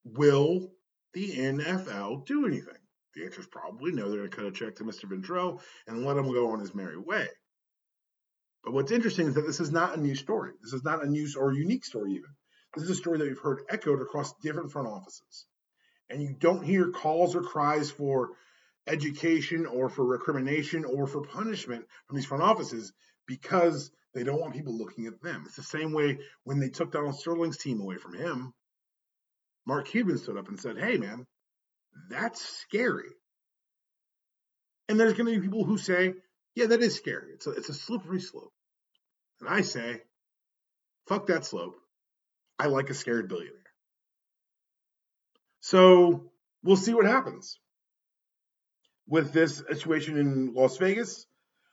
will 0.05 0.71
the 1.15 1.31
NFL 1.31 2.27
do 2.27 2.45
anything? 2.45 2.77
The 3.15 3.25
answer 3.25 3.41
is 3.41 3.47
probably 3.47 3.93
no. 3.93 4.11
They're 4.11 4.19
going 4.19 4.31
to 4.31 4.37
cut 4.37 4.45
a 4.45 4.53
check 4.53 4.77
to 4.77 4.85
Mr. 4.85 5.07
Ventrelle 5.07 5.63
and 5.87 6.05
let 6.05 6.19
him 6.19 6.31
go 6.31 6.51
on 6.51 6.61
his 6.61 6.75
merry 6.75 6.99
way. 6.99 7.27
But 8.63 8.75
what's 8.75 8.93
interesting 8.93 9.29
is 9.29 9.35
that 9.37 9.47
this 9.47 9.61
is 9.61 9.73
not 9.73 9.97
a 9.97 10.01
new 10.01 10.15
story. 10.15 10.53
This 10.63 10.75
is 10.75 10.85
not 10.85 11.03
a 11.03 11.09
new 11.09 11.27
or 11.39 11.55
unique 11.55 11.87
story, 11.87 12.13
even. 12.13 12.35
This 12.75 12.85
is 12.85 12.91
a 12.91 12.95
story 12.95 13.17
that 13.17 13.29
we've 13.29 13.39
heard 13.39 13.63
echoed 13.71 14.03
across 14.03 14.35
different 14.43 14.73
front 14.73 14.89
offices 14.89 15.47
and 16.11 16.23
you 16.23 16.35
don't 16.39 16.65
hear 16.65 16.91
calls 16.91 17.35
or 17.35 17.43
cries 17.43 17.91
for 17.91 18.31
education 18.87 19.67
or 19.67 19.89
for 19.89 20.05
recrimination 20.05 20.85
or 20.85 21.07
for 21.07 21.23
punishment 21.23 21.87
from 22.07 22.17
these 22.17 22.27
front 22.27 22.43
offices 22.43 22.93
because 23.27 23.91
they 24.15 24.23
don't 24.23 24.41
want 24.41 24.55
people 24.55 24.77
looking 24.77 25.07
at 25.07 25.21
them. 25.23 25.45
It's 25.47 25.57
the 25.57 25.63
same 25.63 25.93
way 25.93 26.19
when 26.45 26.61
they 26.61 26.69
took 26.69 26.93
Donald 26.93 27.19
Sterling's 27.19 27.59
team 27.59 27.81
away 27.81 27.97
from 27.97 28.15
him. 28.15 28.53
Mark 29.67 29.89
Cuban 29.89 30.19
stood 30.19 30.37
up 30.37 30.49
and 30.49 30.61
said, 30.61 30.79
Hey, 30.79 30.99
man, 30.99 31.27
that's 32.11 32.45
scary. 32.45 33.11
And 34.89 35.01
there's 35.01 35.15
going 35.15 35.33
to 35.33 35.41
be 35.41 35.45
people 35.45 35.65
who 35.65 35.79
say, 35.79 36.15
Yeah, 36.55 36.67
that 36.67 36.83
is 36.83 36.95
scary. 36.95 37.33
It's 37.33 37.47
a, 37.47 37.51
it's 37.51 37.71
a 37.71 37.75
slippery 37.75 38.21
slope. 38.21 38.53
And 39.41 39.49
I 39.49 39.63
say, 39.63 40.03
Fuck 41.09 41.27
that 41.29 41.45
slope. 41.45 41.77
I 42.59 42.67
like 42.67 42.91
a 42.91 42.95
scared 42.95 43.29
billionaire. 43.29 43.64
So 45.65 46.31
we'll 46.63 46.77
see 46.77 46.93
what 46.93 47.07
happens 47.07 47.59
with 49.09 49.33
this 49.33 49.63
situation 49.73 50.19
in 50.19 50.53
Las 50.53 50.77
Vegas. 50.77 51.27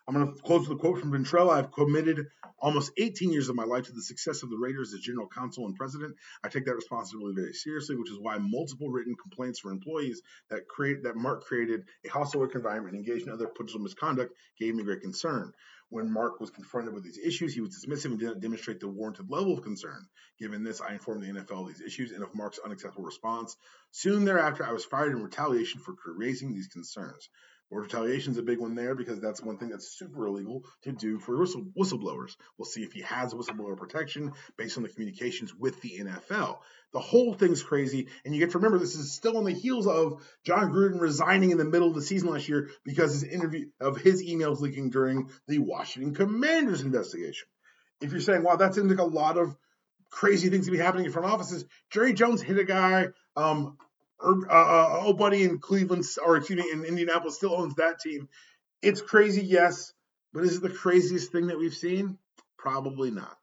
I'm 0.07 0.15
going 0.15 0.33
to 0.33 0.41
close 0.43 0.65
with 0.65 0.77
a 0.77 0.79
quote 0.79 0.99
from 0.99 1.11
Ventrelle. 1.11 1.49
I've 1.49 1.73
committed 1.73 2.27
almost 2.57 2.93
18 2.97 3.33
years 3.33 3.49
of 3.49 3.57
my 3.57 3.65
life 3.65 3.87
to 3.87 3.91
the 3.91 4.01
success 4.01 4.43
of 4.43 4.49
the 4.49 4.55
Raiders 4.55 4.93
as 4.93 5.01
general 5.01 5.27
counsel 5.27 5.65
and 5.65 5.75
president. 5.75 6.15
I 6.41 6.47
take 6.47 6.63
that 6.67 6.75
responsibility 6.75 7.35
very 7.35 7.51
seriously, 7.51 7.97
which 7.97 8.09
is 8.09 8.17
why 8.17 8.37
multiple 8.37 8.89
written 8.89 9.13
complaints 9.21 9.59
for 9.59 9.71
employees 9.71 10.21
that 10.49 10.69
create 10.69 11.03
that 11.03 11.17
Mark 11.17 11.43
created 11.43 11.83
a 12.05 12.07
hostile 12.07 12.39
work 12.39 12.55
environment 12.55 12.95
and 12.95 13.05
engaged 13.05 13.27
in 13.27 13.33
other 13.33 13.47
potential 13.47 13.81
misconduct 13.81 14.33
gave 14.57 14.73
me 14.73 14.85
great 14.85 15.01
concern. 15.01 15.51
When 15.91 16.09
Mark 16.09 16.39
was 16.39 16.49
confronted 16.49 16.93
with 16.93 17.03
these 17.03 17.17
issues, 17.17 17.53
he 17.53 17.59
was 17.59 17.75
dismissive 17.75 18.05
and 18.11 18.19
didn't 18.19 18.39
demonstrate 18.39 18.79
the 18.79 18.87
warranted 18.87 19.29
level 19.29 19.53
of 19.53 19.61
concern. 19.61 20.07
Given 20.39 20.63
this, 20.63 20.79
I 20.79 20.93
informed 20.93 21.21
the 21.21 21.27
NFL 21.27 21.63
of 21.63 21.67
these 21.67 21.81
issues 21.81 22.13
and 22.13 22.23
of 22.23 22.33
Mark's 22.33 22.59
unacceptable 22.63 23.03
response. 23.03 23.57
Soon 23.91 24.23
thereafter, 24.23 24.63
I 24.63 24.71
was 24.71 24.85
fired 24.85 25.11
in 25.11 25.21
retaliation 25.21 25.81
for 25.81 25.93
raising 26.15 26.53
these 26.53 26.69
concerns. 26.69 27.27
Or 27.71 27.81
retaliation 27.81 28.33
is 28.33 28.37
a 28.37 28.43
big 28.43 28.59
one 28.59 28.75
there 28.75 28.95
because 28.95 29.21
that's 29.21 29.41
one 29.41 29.57
thing 29.57 29.69
that's 29.69 29.97
super 29.97 30.27
illegal 30.27 30.65
to 30.83 30.91
do 30.91 31.19
for 31.19 31.39
whistle, 31.39 31.65
whistleblowers. 31.79 32.35
We'll 32.57 32.65
see 32.65 32.83
if 32.83 32.91
he 32.91 33.01
has 33.01 33.33
whistleblower 33.33 33.77
protection 33.77 34.33
based 34.57 34.75
on 34.75 34.83
the 34.83 34.89
communications 34.89 35.55
with 35.55 35.79
the 35.79 35.99
NFL. 35.99 36.57
The 36.91 36.99
whole 36.99 37.33
thing's 37.33 37.63
crazy, 37.63 38.09
and 38.25 38.35
you 38.35 38.41
get 38.41 38.51
to 38.51 38.57
remember 38.57 38.77
this 38.77 38.95
is 38.95 39.13
still 39.13 39.37
on 39.37 39.45
the 39.45 39.53
heels 39.53 39.87
of 39.87 40.21
Jon 40.43 40.73
Gruden 40.73 40.99
resigning 40.99 41.51
in 41.51 41.57
the 41.57 41.63
middle 41.63 41.87
of 41.87 41.95
the 41.95 42.01
season 42.01 42.29
last 42.29 42.49
year 42.49 42.69
because 42.83 43.13
his 43.13 43.23
interview 43.23 43.69
of 43.79 43.95
his 43.95 44.21
emails 44.21 44.59
leaking 44.59 44.89
during 44.89 45.29
the 45.47 45.59
Washington 45.59 46.13
Commanders 46.13 46.81
investigation. 46.81 47.47
If 48.01 48.11
you're 48.11 48.19
saying, 48.19 48.43
"Wow, 48.43 48.57
that 48.57 48.75
seems 48.75 48.89
like 48.89 48.99
a 48.99 49.03
lot 49.05 49.37
of 49.37 49.55
crazy 50.09 50.49
things 50.49 50.65
to 50.65 50.71
be 50.71 50.77
happening 50.77 51.05
in 51.05 51.11
front 51.13 51.31
offices," 51.31 51.63
Jerry 51.89 52.11
Jones 52.11 52.41
hit 52.41 52.57
a 52.57 52.65
guy. 52.65 53.07
Um, 53.37 53.77
uh, 54.23 54.45
uh, 54.49 55.01
old 55.03 55.17
buddy 55.17 55.43
in 55.43 55.59
Cleveland, 55.59 56.05
or 56.23 56.37
excuse 56.37 56.63
me, 56.63 56.71
in 56.71 56.85
Indianapolis 56.85 57.35
still 57.35 57.55
owns 57.55 57.75
that 57.75 57.99
team. 57.99 58.29
It's 58.81 59.01
crazy, 59.01 59.43
yes, 59.43 59.93
but 60.33 60.43
is 60.43 60.57
it 60.57 60.61
the 60.61 60.69
craziest 60.69 61.31
thing 61.31 61.47
that 61.47 61.59
we've 61.59 61.73
seen? 61.73 62.17
Probably 62.57 63.11
not. 63.11 63.37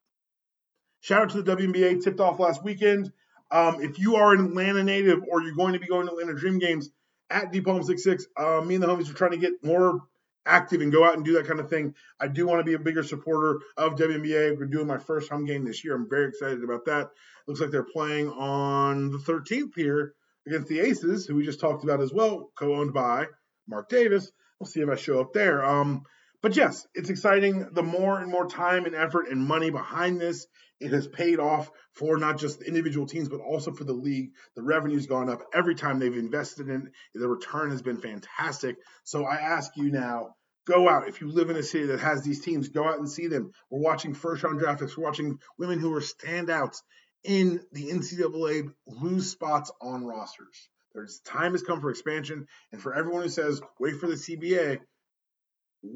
Shout 1.01 1.23
out 1.23 1.31
to 1.31 1.43
the 1.43 1.57
WNBA 1.57 2.03
tipped 2.03 2.21
off 2.21 2.41
last 2.41 2.63
weekend. 2.63 3.13
Um, 3.51 3.81
if 3.81 3.99
you 3.99 4.17
are 4.17 4.33
an 4.33 4.47
Atlanta 4.47 4.83
native 4.83 5.21
or 5.29 5.43
you're 5.43 5.55
going 5.55 5.73
to 5.73 5.79
be 5.79 5.87
going 5.87 6.07
to 6.07 6.13
Atlanta 6.13 6.35
Dream 6.35 6.59
Games 6.59 6.91
at 7.31 7.53
Deep 7.53 7.65
DPalm 7.65 7.85
66, 7.85 8.27
uh, 8.37 8.61
me 8.61 8.75
and 8.75 8.83
the 8.83 8.89
homies 8.89 9.11
are 9.11 9.15
trying 9.15 9.31
to 9.33 9.39
get 9.39 9.53
more 9.63 10.03
active 10.45 10.81
and 10.81 10.93
go 10.93 11.05
out 11.05 11.15
and 11.15 11.25
do 11.25 11.35
that 11.35 11.47
kind 11.47 11.61
of 11.61 11.69
thing. 11.69 11.95
I 12.19 12.29
do 12.29 12.47
want 12.47 12.61
to 12.61 12.65
be 12.65 12.75
a 12.75 12.79
bigger 12.79 13.03
supporter 13.03 13.61
of 13.77 13.97
WNBA. 13.97 14.59
We're 14.59 14.67
doing 14.67 14.87
my 14.87 14.99
first 14.99 15.31
home 15.31 15.45
game 15.45 15.65
this 15.65 15.85
year. 15.85 15.95
I'm 15.95 16.09
very 16.09 16.29
excited 16.29 16.65
about 16.65 16.87
that. 16.87 17.11
Looks 17.47 17.61
like 17.61 17.71
they're 17.71 17.83
playing 17.83 18.31
on 18.31 19.11
the 19.11 19.19
13th 19.19 19.75
here 19.77 20.15
against 20.49 20.69
the 20.69 20.81
Aces, 20.81 21.27
who 21.27 21.37
we 21.37 21.45
just 21.45 21.61
talked 21.61 21.85
about 21.85 22.01
as 22.01 22.13
well, 22.13 22.51
co-owned 22.59 22.93
by 22.93 23.27
Mark 23.69 23.89
Davis. 23.89 24.31
We'll 24.59 24.67
see 24.67 24.81
if 24.81 24.89
I 24.89 24.97
show 24.97 25.21
up 25.21 25.33
there. 25.33 25.65
Um, 25.65 26.03
but 26.43 26.57
yes, 26.57 26.87
it's 26.95 27.11
exciting. 27.11 27.69
The 27.73 27.83
more 27.83 28.19
and 28.19 28.31
more 28.31 28.47
time 28.47 28.85
and 28.85 28.95
effort 28.95 29.29
and 29.29 29.41
money 29.41 29.71
behind 29.71 30.21
this, 30.21 30.47
it 30.81 30.93
has 30.93 31.09
paid 31.09 31.41
off 31.41 31.71
for 31.95 32.17
not 32.19 32.39
just 32.39 32.61
the 32.61 32.67
individual 32.67 33.07
teams, 33.07 33.29
but 33.29 33.41
also 33.41 33.73
for 33.73 33.85
the 33.85 33.93
league. 33.93 34.31
The 34.55 34.63
revenue's 34.63 35.07
gone 35.07 35.29
up 35.29 35.43
every 35.53 35.75
time 35.75 35.99
they've 35.99 36.17
invested 36.17 36.69
in 36.69 36.87
it. 36.87 36.93
The 37.15 37.29
return 37.29 37.71
has 37.71 37.83
been 37.83 38.01
fantastic. 38.01 38.77
So 39.05 39.25
I 39.25 39.37
ask 39.37 39.73
you 39.77 39.91
now, 39.91 40.35
go 40.67 40.89
out. 40.89 41.09
If 41.09 41.21
you 41.21 41.29
live 41.29 41.51
in 41.51 41.57
a 41.57 41.63
city 41.63 41.87
that 41.87 42.01
has 42.01 42.23
these 42.23 42.41
teams, 42.41 42.69
go 42.69 42.85
out 42.85 42.99
and 42.99 43.11
see 43.11 43.27
them. 43.27 43.51
We're 43.71 43.81
watching 43.81 44.15
first 44.15 44.45
round 44.45 44.61
draft 44.61 44.81
picks. 44.81 44.97
We're 44.97 45.05
watching 45.05 45.39
women 45.59 45.81
who 45.81 45.93
are 45.95 46.01
standouts 46.01 46.79
in 47.25 47.61
the 47.73 47.89
NCAA 47.89 48.73
lose 48.87 49.31
spots 49.31 49.71
on 49.81 50.05
rosters. 50.05 50.69
There's 50.95 51.21
time 51.21 51.53
has 51.53 51.63
come 51.63 51.81
for 51.81 51.91
expansion, 51.91 52.47
and 52.73 52.81
for 52.81 52.95
everyone 52.95 53.23
who 53.23 53.29
says 53.29 53.61
wait 53.79 53.97
for 53.97 54.07
the 54.07 54.15
CBA, 54.15 54.81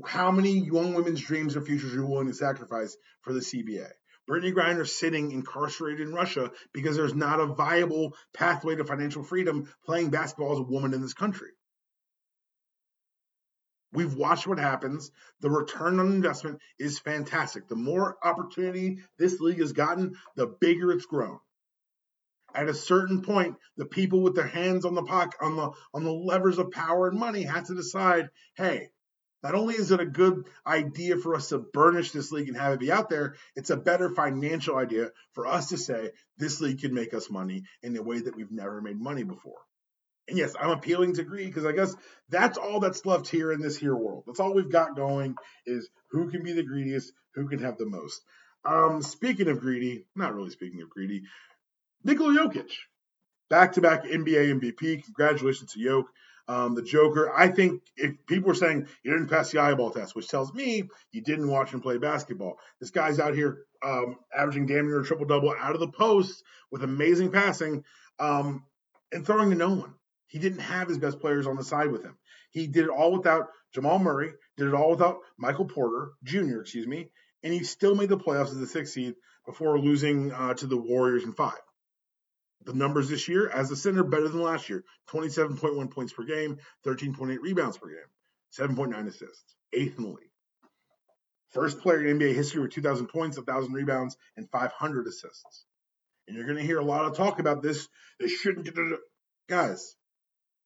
how 0.06 0.30
many 0.30 0.58
young 0.58 0.94
women's 0.94 1.20
dreams 1.20 1.56
or 1.56 1.62
futures 1.62 1.92
are 1.92 1.96
you 1.96 2.06
willing 2.06 2.28
to 2.28 2.34
sacrifice 2.34 2.96
for 3.22 3.32
the 3.32 3.40
CBA? 3.40 3.88
Brittney 4.30 4.54
Griner 4.54 4.88
sitting 4.88 5.32
incarcerated 5.32 6.06
in 6.06 6.14
Russia 6.14 6.52
because 6.72 6.96
there's 6.96 7.14
not 7.14 7.40
a 7.40 7.46
viable 7.46 8.14
pathway 8.32 8.76
to 8.76 8.84
financial 8.84 9.24
freedom 9.24 9.68
playing 9.84 10.10
basketball 10.10 10.52
as 10.52 10.58
a 10.58 10.62
woman 10.62 10.94
in 10.94 11.02
this 11.02 11.14
country. 11.14 11.50
We've 13.92 14.14
watched 14.14 14.46
what 14.46 14.58
happens. 14.58 15.10
The 15.40 15.50
return 15.50 16.00
on 16.00 16.12
investment 16.12 16.60
is 16.78 16.98
fantastic. 16.98 17.68
The 17.68 17.76
more 17.76 18.16
opportunity 18.22 18.98
this 19.18 19.38
league 19.40 19.60
has 19.60 19.72
gotten, 19.72 20.16
the 20.34 20.46
bigger 20.46 20.92
it's 20.92 21.06
grown. 21.06 21.38
At 22.54 22.68
a 22.68 22.74
certain 22.74 23.22
point, 23.22 23.56
the 23.76 23.86
people 23.86 24.22
with 24.22 24.34
their 24.34 24.46
hands 24.46 24.84
on 24.84 24.94
the 24.94 25.02
pocket, 25.02 25.38
on 25.40 25.56
the 25.56 25.70
on 25.94 26.04
the 26.04 26.12
levers 26.12 26.58
of 26.58 26.70
power 26.70 27.08
and 27.08 27.18
money 27.18 27.42
have 27.44 27.66
to 27.66 27.74
decide, 27.74 28.28
hey, 28.56 28.90
not 29.42 29.54
only 29.54 29.74
is 29.74 29.90
it 29.90 30.00
a 30.00 30.06
good 30.06 30.46
idea 30.66 31.16
for 31.16 31.34
us 31.34 31.48
to 31.48 31.58
burnish 31.58 32.12
this 32.12 32.30
league 32.30 32.48
and 32.48 32.56
have 32.56 32.74
it 32.74 32.80
be 32.80 32.92
out 32.92 33.08
there, 33.08 33.36
it's 33.56 33.70
a 33.70 33.76
better 33.76 34.08
financial 34.08 34.76
idea 34.76 35.10
for 35.32 35.46
us 35.46 35.70
to 35.70 35.78
say 35.78 36.10
this 36.36 36.60
league 36.60 36.80
can 36.80 36.94
make 36.94 37.12
us 37.12 37.30
money 37.30 37.64
in 37.82 37.96
a 37.96 38.02
way 38.02 38.20
that 38.20 38.36
we've 38.36 38.52
never 38.52 38.80
made 38.80 39.00
money 39.00 39.24
before. 39.24 39.60
And 40.28 40.38
yes, 40.38 40.54
I'm 40.60 40.70
appealing 40.70 41.14
to 41.14 41.24
greed 41.24 41.46
because 41.46 41.66
I 41.66 41.72
guess 41.72 41.94
that's 42.28 42.56
all 42.56 42.80
that's 42.80 43.04
left 43.04 43.28
here 43.28 43.52
in 43.52 43.60
this 43.60 43.76
here 43.76 43.96
world. 43.96 44.24
That's 44.26 44.40
all 44.40 44.54
we've 44.54 44.70
got 44.70 44.96
going 44.96 45.34
is 45.66 45.88
who 46.10 46.30
can 46.30 46.42
be 46.42 46.52
the 46.52 46.62
greediest, 46.62 47.12
who 47.34 47.48
can 47.48 47.58
have 47.60 47.76
the 47.76 47.86
most. 47.86 48.22
Um, 48.64 49.02
speaking 49.02 49.48
of 49.48 49.60
greedy, 49.60 50.06
not 50.14 50.34
really 50.34 50.50
speaking 50.50 50.80
of 50.82 50.90
greedy, 50.90 51.22
Nikola 52.04 52.38
Jokic, 52.38 52.70
back 53.50 53.72
to 53.72 53.80
back 53.80 54.04
NBA 54.04 54.60
MVP. 54.60 55.04
Congratulations 55.04 55.72
to 55.72 55.80
Jokic. 55.80 56.06
Um, 56.48 56.74
the 56.74 56.82
Joker. 56.82 57.32
I 57.32 57.48
think 57.48 57.82
if 57.96 58.14
people 58.26 58.50
are 58.50 58.54
saying 58.54 58.88
you 59.04 59.12
didn't 59.12 59.28
pass 59.28 59.52
the 59.52 59.60
eyeball 59.60 59.92
test, 59.92 60.16
which 60.16 60.28
tells 60.28 60.52
me 60.52 60.82
you 61.12 61.22
didn't 61.22 61.48
watch 61.48 61.70
him 61.72 61.80
play 61.80 61.98
basketball. 61.98 62.58
This 62.80 62.90
guy's 62.90 63.20
out 63.20 63.34
here 63.34 63.64
um, 63.82 64.16
averaging 64.36 64.66
damn 64.66 64.86
near 64.86 65.00
a 65.00 65.04
triple 65.04 65.24
double 65.24 65.54
out 65.56 65.74
of 65.74 65.80
the 65.80 65.88
post 65.88 66.42
with 66.72 66.82
amazing 66.82 67.30
passing 67.30 67.84
um, 68.18 68.64
and 69.12 69.24
throwing 69.24 69.50
to 69.50 69.56
no 69.56 69.74
one. 69.74 69.94
He 70.32 70.38
didn't 70.38 70.60
have 70.60 70.88
his 70.88 70.96
best 70.96 71.20
players 71.20 71.46
on 71.46 71.56
the 71.56 71.62
side 71.62 71.92
with 71.92 72.02
him. 72.02 72.16
He 72.52 72.66
did 72.66 72.84
it 72.84 72.90
all 72.90 73.12
without 73.12 73.48
Jamal 73.74 73.98
Murray, 73.98 74.32
did 74.56 74.66
it 74.66 74.72
all 74.72 74.92
without 74.92 75.18
Michael 75.36 75.66
Porter 75.66 76.12
Jr., 76.24 76.62
excuse 76.62 76.86
me, 76.86 77.10
and 77.42 77.52
he 77.52 77.64
still 77.64 77.94
made 77.94 78.08
the 78.08 78.16
playoffs 78.16 78.46
as 78.46 78.58
the 78.58 78.66
sixth 78.66 78.94
seed 78.94 79.14
before 79.44 79.78
losing 79.78 80.32
uh, 80.32 80.54
to 80.54 80.66
the 80.66 80.78
Warriors 80.78 81.24
in 81.24 81.34
five. 81.34 81.60
The 82.64 82.72
numbers 82.72 83.10
this 83.10 83.28
year 83.28 83.46
as 83.46 83.70
a 83.70 83.76
center 83.76 84.02
better 84.04 84.26
than 84.26 84.40
last 84.40 84.70
year. 84.70 84.84
27.1 85.10 85.90
points 85.90 86.14
per 86.14 86.24
game 86.24 86.56
13.8 86.86 87.36
rebounds 87.42 87.76
per 87.76 87.88
game 87.88 88.74
7.9 88.74 89.08
assists 89.08 89.54
eighth 89.74 89.98
in 89.98 90.04
the 90.04 90.08
league. 90.08 90.30
First 91.50 91.80
player 91.80 92.06
in 92.06 92.18
nba 92.18 92.34
history 92.34 92.62
with 92.62 92.72
2000 92.72 93.08
points 93.08 93.36
1000 93.36 93.74
rebounds 93.74 94.16
and 94.38 94.48
500 94.50 95.06
assists. 95.08 95.66
And 96.26 96.38
you're 96.38 96.46
going 96.46 96.56
to 96.56 96.64
hear 96.64 96.78
a 96.78 96.84
lot 96.84 97.04
of 97.04 97.18
talk 97.18 97.38
about 97.38 97.60
this. 97.60 97.86
They 98.18 98.28
shouldn't 98.28 98.64
get 98.64 98.76
guys 99.46 99.94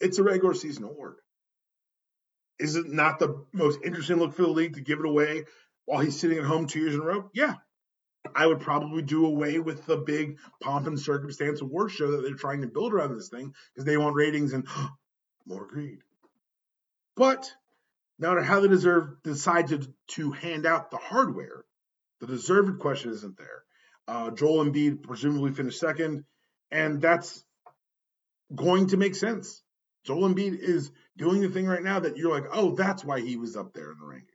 it's 0.01 0.19
a 0.19 0.23
regular 0.23 0.55
season 0.55 0.85
award 0.85 1.17
is 2.59 2.77
it 2.77 2.87
not 2.87 3.19
the 3.19 3.45
most 3.53 3.81
interesting 3.85 4.17
look 4.17 4.35
for 4.35 4.43
the 4.43 4.49
league 4.49 4.75
to 4.75 4.81
give 4.81 4.99
it 4.99 5.07
away 5.07 5.45
while 5.85 6.01
he's 6.01 6.19
sitting 6.19 6.39
at 6.39 6.45
home 6.45 6.67
two 6.67 6.81
years 6.81 6.95
in 6.95 7.01
a 7.01 7.05
row 7.05 7.31
yeah 7.35 7.55
I 8.35 8.47
would 8.47 8.61
probably 8.61 9.03
do 9.03 9.27
away 9.27 9.59
with 9.59 9.87
the 9.87 9.97
big 9.97 10.39
pomp 10.61 10.87
and 10.87 10.99
circumstance 10.99 11.61
award 11.61 11.91
show 11.91 12.13
that 12.13 12.23
they're 12.23 12.35
trying 12.35 12.63
to 12.63 12.67
build 12.67 12.93
around 12.93 13.15
this 13.15 13.29
thing 13.29 13.55
because 13.75 13.85
they 13.85 13.97
want 13.97 14.17
ratings 14.17 14.53
and 14.53 14.67
more 15.47 15.67
greed. 15.67 15.99
But 17.17 17.51
no 18.19 18.29
matter 18.29 18.43
how 18.43 18.61
they 18.61 18.69
deserve 18.69 19.23
decide 19.23 19.69
to, 19.69 19.87
to 20.09 20.33
hand 20.33 20.67
out 20.67 20.91
the 20.91 20.97
hardware, 20.97 21.65
the 22.21 22.27
deserved 22.27 22.79
question 22.81 23.13
isn't 23.13 23.37
there. 23.37 23.65
Uh, 24.09 24.31
Joel 24.31 24.65
Embiid 24.65 25.03
presumably 25.03 25.53
finished 25.53 25.81
second, 25.81 26.25
and 26.71 27.01
that's 27.01 27.45
going 28.55 28.89
to 28.89 28.97
make 28.97 29.15
sense. 29.15 29.63
Joel 30.07 30.29
Embiid 30.29 30.59
is 30.59 30.91
doing 31.17 31.41
the 31.41 31.49
thing 31.49 31.67
right 31.67 31.83
now 31.83 32.01
that 32.01 32.17
you're 32.17 32.31
like, 32.31 32.49
oh, 32.53 32.75
that's 32.75 33.05
why 33.05 33.21
he 33.21 33.37
was 33.37 33.57
up 33.57 33.73
there 33.73 33.91
in 33.91 33.99
the 33.99 34.05
rankings. 34.05 34.33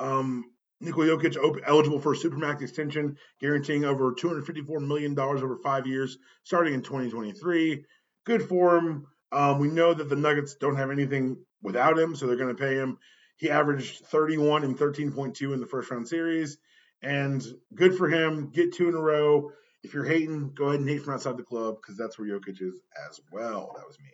Um, 0.00 0.44
Nikola 0.80 1.06
Jokic 1.06 1.62
eligible 1.64 2.00
for 2.00 2.12
a 2.12 2.16
supermax 2.16 2.62
extension, 2.62 3.16
guaranteeing 3.40 3.84
over 3.84 4.12
$254 4.12 4.84
million 4.84 5.16
over 5.18 5.56
five 5.58 5.86
years, 5.86 6.18
starting 6.42 6.74
in 6.74 6.82
2023. 6.82 7.84
Good 8.24 8.42
for 8.48 8.76
him. 8.76 9.06
Um, 9.30 9.58
we 9.58 9.68
know 9.68 9.94
that 9.94 10.08
the 10.08 10.16
Nuggets 10.16 10.56
don't 10.56 10.76
have 10.76 10.90
anything 10.90 11.36
without 11.62 11.98
him, 11.98 12.16
so 12.16 12.26
they're 12.26 12.36
going 12.36 12.54
to 12.54 12.60
pay 12.60 12.74
him. 12.74 12.98
He 13.36 13.50
averaged 13.50 14.06
31 14.06 14.64
and 14.64 14.76
13.2 14.76 15.54
in 15.54 15.60
the 15.60 15.66
first 15.66 15.90
round 15.90 16.08
series, 16.08 16.58
and 17.02 17.42
good 17.74 17.96
for 17.96 18.08
him. 18.08 18.50
Get 18.50 18.74
two 18.74 18.88
in 18.88 18.94
a 18.94 19.00
row. 19.00 19.50
If 19.82 19.94
you're 19.94 20.04
hating, 20.04 20.52
go 20.54 20.66
ahead 20.66 20.80
and 20.80 20.88
hate 20.88 21.02
from 21.02 21.14
outside 21.14 21.36
the 21.36 21.42
club 21.42 21.76
because 21.80 21.96
that's 21.96 22.18
where 22.18 22.28
Jokic 22.28 22.60
is 22.60 22.80
as 23.08 23.20
well. 23.32 23.72
That 23.76 23.86
was 23.86 23.98
me. 23.98 24.10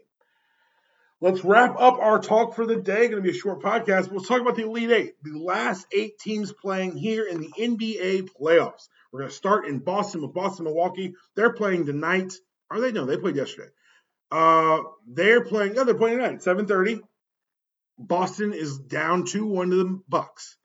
Let's 1.21 1.45
wrap 1.45 1.75
up 1.81 1.99
our 1.99 2.21
talk 2.21 2.55
for 2.55 2.65
the 2.65 2.77
day. 2.77 3.09
Going 3.09 3.17
to 3.17 3.21
be 3.23 3.31
a 3.31 3.35
short 3.35 3.61
podcast. 3.61 4.09
We'll 4.09 4.23
talk 4.23 4.41
about 4.41 4.55
the 4.55 4.63
Elite 4.63 4.93
Eight, 4.93 5.15
the 5.25 5.37
last 5.37 5.85
eight 5.93 6.17
teams 6.21 6.53
playing 6.53 6.97
here 6.97 7.27
in 7.27 7.41
the 7.41 7.51
NBA 7.59 8.29
playoffs. 8.41 8.87
We're 9.11 9.21
going 9.21 9.31
to 9.31 9.37
start 9.37 9.67
in 9.67 9.81
Boston 9.81 10.23
with 10.23 10.33
Boston 10.33 10.67
Milwaukee. 10.67 11.15
They're 11.35 11.53
playing 11.53 11.87
tonight. 11.87 12.35
Are 12.71 12.81
they? 12.81 12.93
No, 12.93 13.05
they 13.05 13.17
played 13.17 13.35
yesterday. 13.35 13.71
Uh, 14.31 14.83
they're 15.09 15.45
playing. 15.45 15.75
No, 15.75 15.83
they're 15.83 15.97
playing 15.97 16.19
tonight. 16.19 16.43
Seven 16.43 16.69
thirty. 16.69 17.01
Boston 17.99 18.53
is 18.53 18.79
down 18.79 19.25
two 19.25 19.47
one 19.47 19.71
to 19.71 19.77
the 19.77 20.01
Bucks, 20.09 20.57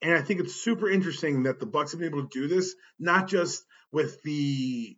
and 0.00 0.14
I 0.14 0.22
think 0.22 0.40
it's 0.40 0.54
super 0.54 0.88
interesting 0.88 1.42
that 1.42 1.60
the 1.60 1.66
Bucks 1.66 1.90
have 1.90 2.00
been 2.00 2.08
able 2.08 2.26
to 2.26 2.40
do 2.40 2.48
this, 2.48 2.74
not 2.98 3.28
just 3.28 3.62
with 3.92 4.22
the 4.22 4.96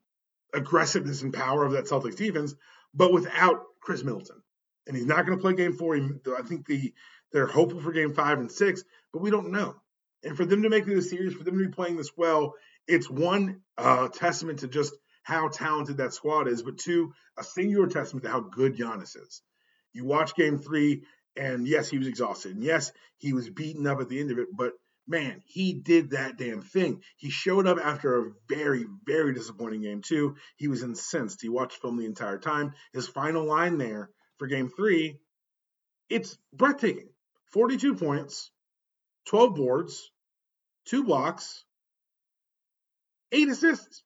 aggressiveness 0.55 1.23
and 1.23 1.35
power 1.35 1.65
of 1.65 1.73
that 1.73 1.87
Celtics 1.87 2.17
defense, 2.17 2.55
but 2.95 3.13
without 3.13 3.65
Khris 3.81 4.05
Middleton 4.05 4.43
and 4.87 4.97
he's 4.97 5.07
not 5.07 5.27
going 5.27 5.37
to 5.37 5.43
play 5.43 5.55
game 5.55 5.73
four. 5.73 5.97
I 5.97 6.43
think 6.43 6.67
the 6.67 6.93
they're 7.33 7.47
hopeful 7.47 7.81
for 7.81 7.93
game 7.93 8.15
five 8.15 8.39
and 8.39 8.51
six, 8.51 8.83
but 9.13 9.21
we 9.21 9.31
don't 9.31 9.51
know. 9.51 9.75
And 10.23 10.37
for 10.37 10.45
them 10.45 10.63
to 10.63 10.71
make 10.71 10.87
it 10.87 10.97
a 10.97 11.03
series, 11.03 11.35
for 11.35 11.45
them 11.45 11.59
to 11.59 11.65
be 11.65 11.73
playing 11.73 11.97
this 11.97 12.17
well, 12.17 12.55
it's 12.87 13.11
one 13.11 13.61
uh, 13.77 14.09
testament 14.09 14.61
to 14.61 14.69
just 14.69 14.95
how 15.23 15.49
talented 15.49 15.97
that 15.99 16.15
squad 16.15 16.47
is, 16.47 16.63
but 16.63 16.79
two, 16.79 17.13
a 17.37 17.43
singular 17.43 17.89
testament 17.89 18.25
to 18.25 18.31
how 18.31 18.41
good 18.41 18.77
Giannis 18.77 19.17
is. 19.17 19.43
You 19.93 20.05
watch 20.05 20.37
game 20.37 20.59
three, 20.59 21.03
and 21.37 21.67
yes, 21.67 21.89
he 21.89 21.99
was 21.99 22.07
exhausted. 22.07 22.55
And 22.55 22.63
yes, 22.63 22.93
he 23.19 23.33
was 23.33 23.51
beaten 23.51 23.87
up 23.87 24.01
at 24.01 24.09
the 24.09 24.21
end 24.21 24.31
of 24.31 24.39
it, 24.39 24.49
but 24.57 24.73
man, 25.09 25.43
he 25.45 25.73
did 25.73 26.11
that 26.11 26.37
damn 26.37 26.63
thing. 26.63 27.03
He 27.17 27.31
showed 27.31 27.67
up 27.67 27.79
after 27.83 28.19
a 28.19 28.31
very, 28.49 28.87
very 29.05 29.35
disappointing 29.35 29.83
game, 29.83 30.03
too. 30.03 30.37
He 30.57 30.69
was 30.69 30.83
incensed. 30.83 31.43
He 31.43 31.49
watched 31.49 31.81
film 31.81 31.97
the 31.97 32.07
entire 32.07 32.39
time. 32.39 32.75
His 32.93 33.09
final 33.09 33.45
line 33.45 33.79
there 33.79 34.11
for 34.39 34.47
game 34.47 34.69
three, 34.69 35.19
it's 36.09 36.39
breathtaking. 36.53 37.09
42 37.53 37.95
points, 37.95 38.51
12 39.29 39.55
boards, 39.55 40.11
two 40.87 41.05
blocks, 41.05 41.65
eight 43.33 43.49
assists. 43.49 44.03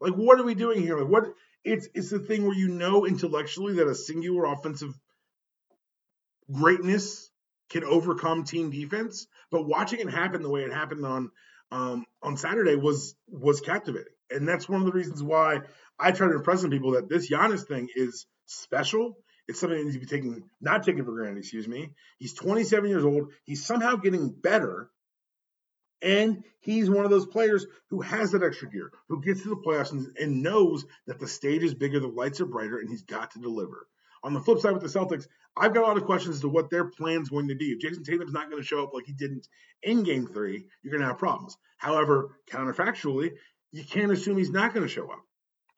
Like, 0.00 0.14
what 0.14 0.38
are 0.38 0.44
we 0.44 0.54
doing 0.54 0.82
here? 0.82 0.98
Like, 0.98 1.10
what? 1.10 1.24
It's 1.64 1.88
it's 1.94 2.10
the 2.10 2.20
thing 2.20 2.44
where 2.44 2.56
you 2.56 2.68
know 2.68 3.06
intellectually 3.06 3.74
that 3.74 3.88
a 3.88 3.94
singular 3.94 4.44
offensive 4.44 4.94
greatness 6.52 7.28
can 7.70 7.82
overcome 7.82 8.44
team 8.44 8.70
defense, 8.70 9.26
but 9.50 9.66
watching 9.66 9.98
it 9.98 10.08
happen 10.08 10.42
the 10.42 10.50
way 10.50 10.62
it 10.62 10.72
happened 10.72 11.04
on 11.04 11.30
um, 11.72 12.04
on 12.22 12.36
Saturday 12.36 12.76
was 12.76 13.16
was 13.28 13.60
captivating, 13.60 14.12
and 14.30 14.46
that's 14.46 14.68
one 14.68 14.80
of 14.80 14.86
the 14.86 14.92
reasons 14.92 15.22
why 15.22 15.62
I 15.98 16.12
try 16.12 16.28
to 16.28 16.36
impress 16.36 16.62
on 16.62 16.70
people 16.70 16.92
that 16.92 17.08
this 17.08 17.28
Giannis 17.28 17.66
thing 17.66 17.88
is 17.94 18.26
special 18.44 19.18
it's 19.48 19.60
something 19.60 19.78
that 19.78 19.84
needs 19.84 19.96
to 19.96 20.00
be 20.00 20.06
taken, 20.06 20.44
not 20.60 20.84
taken 20.84 21.04
for 21.04 21.12
granted, 21.12 21.38
excuse 21.38 21.68
me. 21.68 21.90
He's 22.18 22.34
27 22.34 22.88
years 22.88 23.04
old. 23.04 23.32
He's 23.44 23.64
somehow 23.64 23.96
getting 23.96 24.30
better. 24.30 24.90
And 26.02 26.44
he's 26.60 26.90
one 26.90 27.04
of 27.04 27.10
those 27.10 27.26
players 27.26 27.66
who 27.90 28.02
has 28.02 28.32
that 28.32 28.42
extra 28.42 28.68
gear, 28.68 28.90
who 29.08 29.22
gets 29.22 29.42
to 29.42 29.48
the 29.48 29.56
playoffs 29.56 29.92
and, 29.92 30.16
and 30.18 30.42
knows 30.42 30.84
that 31.06 31.18
the 31.18 31.28
stage 31.28 31.62
is 31.62 31.74
bigger, 31.74 32.00
the 32.00 32.08
lights 32.08 32.40
are 32.40 32.46
brighter, 32.46 32.78
and 32.78 32.90
he's 32.90 33.02
got 33.02 33.30
to 33.32 33.38
deliver. 33.38 33.88
On 34.22 34.34
the 34.34 34.40
flip 34.40 34.58
side 34.58 34.72
with 34.72 34.82
the 34.82 34.88
Celtics, 34.88 35.26
I've 35.56 35.72
got 35.72 35.84
a 35.84 35.86
lot 35.86 35.96
of 35.96 36.04
questions 36.04 36.36
as 36.36 36.40
to 36.42 36.48
what 36.48 36.68
their 36.68 36.84
plan's 36.84 37.30
going 37.30 37.48
to 37.48 37.54
be. 37.54 37.66
If 37.66 37.80
Jayson 37.80 38.04
Tatum's 38.04 38.32
not 38.32 38.50
going 38.50 38.60
to 38.60 38.66
show 38.66 38.82
up 38.82 38.92
like 38.92 39.06
he 39.06 39.12
didn't 39.12 39.48
in 39.82 40.02
game 40.02 40.26
three, 40.26 40.66
you're 40.82 40.90
going 40.90 41.00
to 41.00 41.06
have 41.06 41.18
problems. 41.18 41.56
However, 41.78 42.36
counterfactually, 42.50 43.32
you 43.72 43.84
can't 43.84 44.12
assume 44.12 44.36
he's 44.36 44.50
not 44.50 44.74
going 44.74 44.86
to 44.86 44.92
show 44.92 45.10
up. 45.10 45.25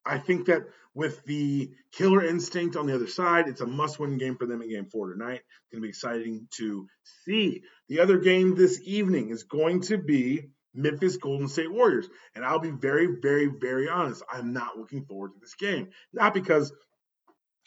I 0.09 0.19
think 0.19 0.47
that 0.47 0.63
with 0.95 1.25
the 1.25 1.71
killer 1.93 2.25
instinct 2.25 2.77
on 2.77 2.87
the 2.87 2.95
other 2.95 3.07
side, 3.07 3.47
it's 3.47 3.61
a 3.61 3.67
must 3.67 4.01
win 4.01 4.19
game 4.19 4.37
for 4.37 4.47
them 4.47 4.63
in 4.63 4.71
game 4.71 4.87
four 4.87 5.13
tonight. 5.13 5.43
It's 5.43 5.71
going 5.71 5.83
to 5.83 5.87
be 5.87 5.91
exciting 5.91 6.49
to 6.57 6.89
see. 7.25 7.63
The 7.89 8.01
other 8.01 8.19
game 8.19 8.57
this 8.57 8.81
evening 8.83 9.29
is 9.31 9.45
going 9.45 9.83
to 9.83 9.99
be 9.99 10.49
Memphis 10.75 11.17
Golden 11.19 11.49
State 11.49 11.71
Warriors. 11.71 12.09
And 12.35 12.45
I'll 12.45 12.59
be 12.59 12.71
very, 12.71 13.07
very, 13.21 13.47
very 13.47 13.89
honest. 13.89 14.23
I'm 14.33 14.53
not 14.53 14.79
looking 14.79 15.05
forward 15.05 15.35
to 15.35 15.41
this 15.41 15.55
game. 15.55 15.91
Not 16.13 16.35
because 16.35 16.73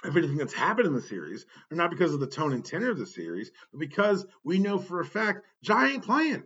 of 0.04 0.18
anything 0.18 0.38
that's 0.38 0.54
happened 0.54 0.88
in 0.88 0.96
the 0.96 1.02
series, 1.02 1.46
or 1.72 1.78
not 1.78 1.92
because 1.92 2.14
of 2.14 2.20
the 2.20 2.28
tone 2.28 2.54
and 2.54 2.66
tenor 2.66 2.90
of 2.90 2.98
the 2.98 3.06
series, 3.06 3.52
but 3.72 3.80
because 3.80 4.26
we 4.44 4.58
know 4.58 4.80
for 4.80 5.00
a 5.00 5.06
fact 5.06 5.46
Ja 5.62 5.86
ain't 5.86 6.04
playing. 6.04 6.44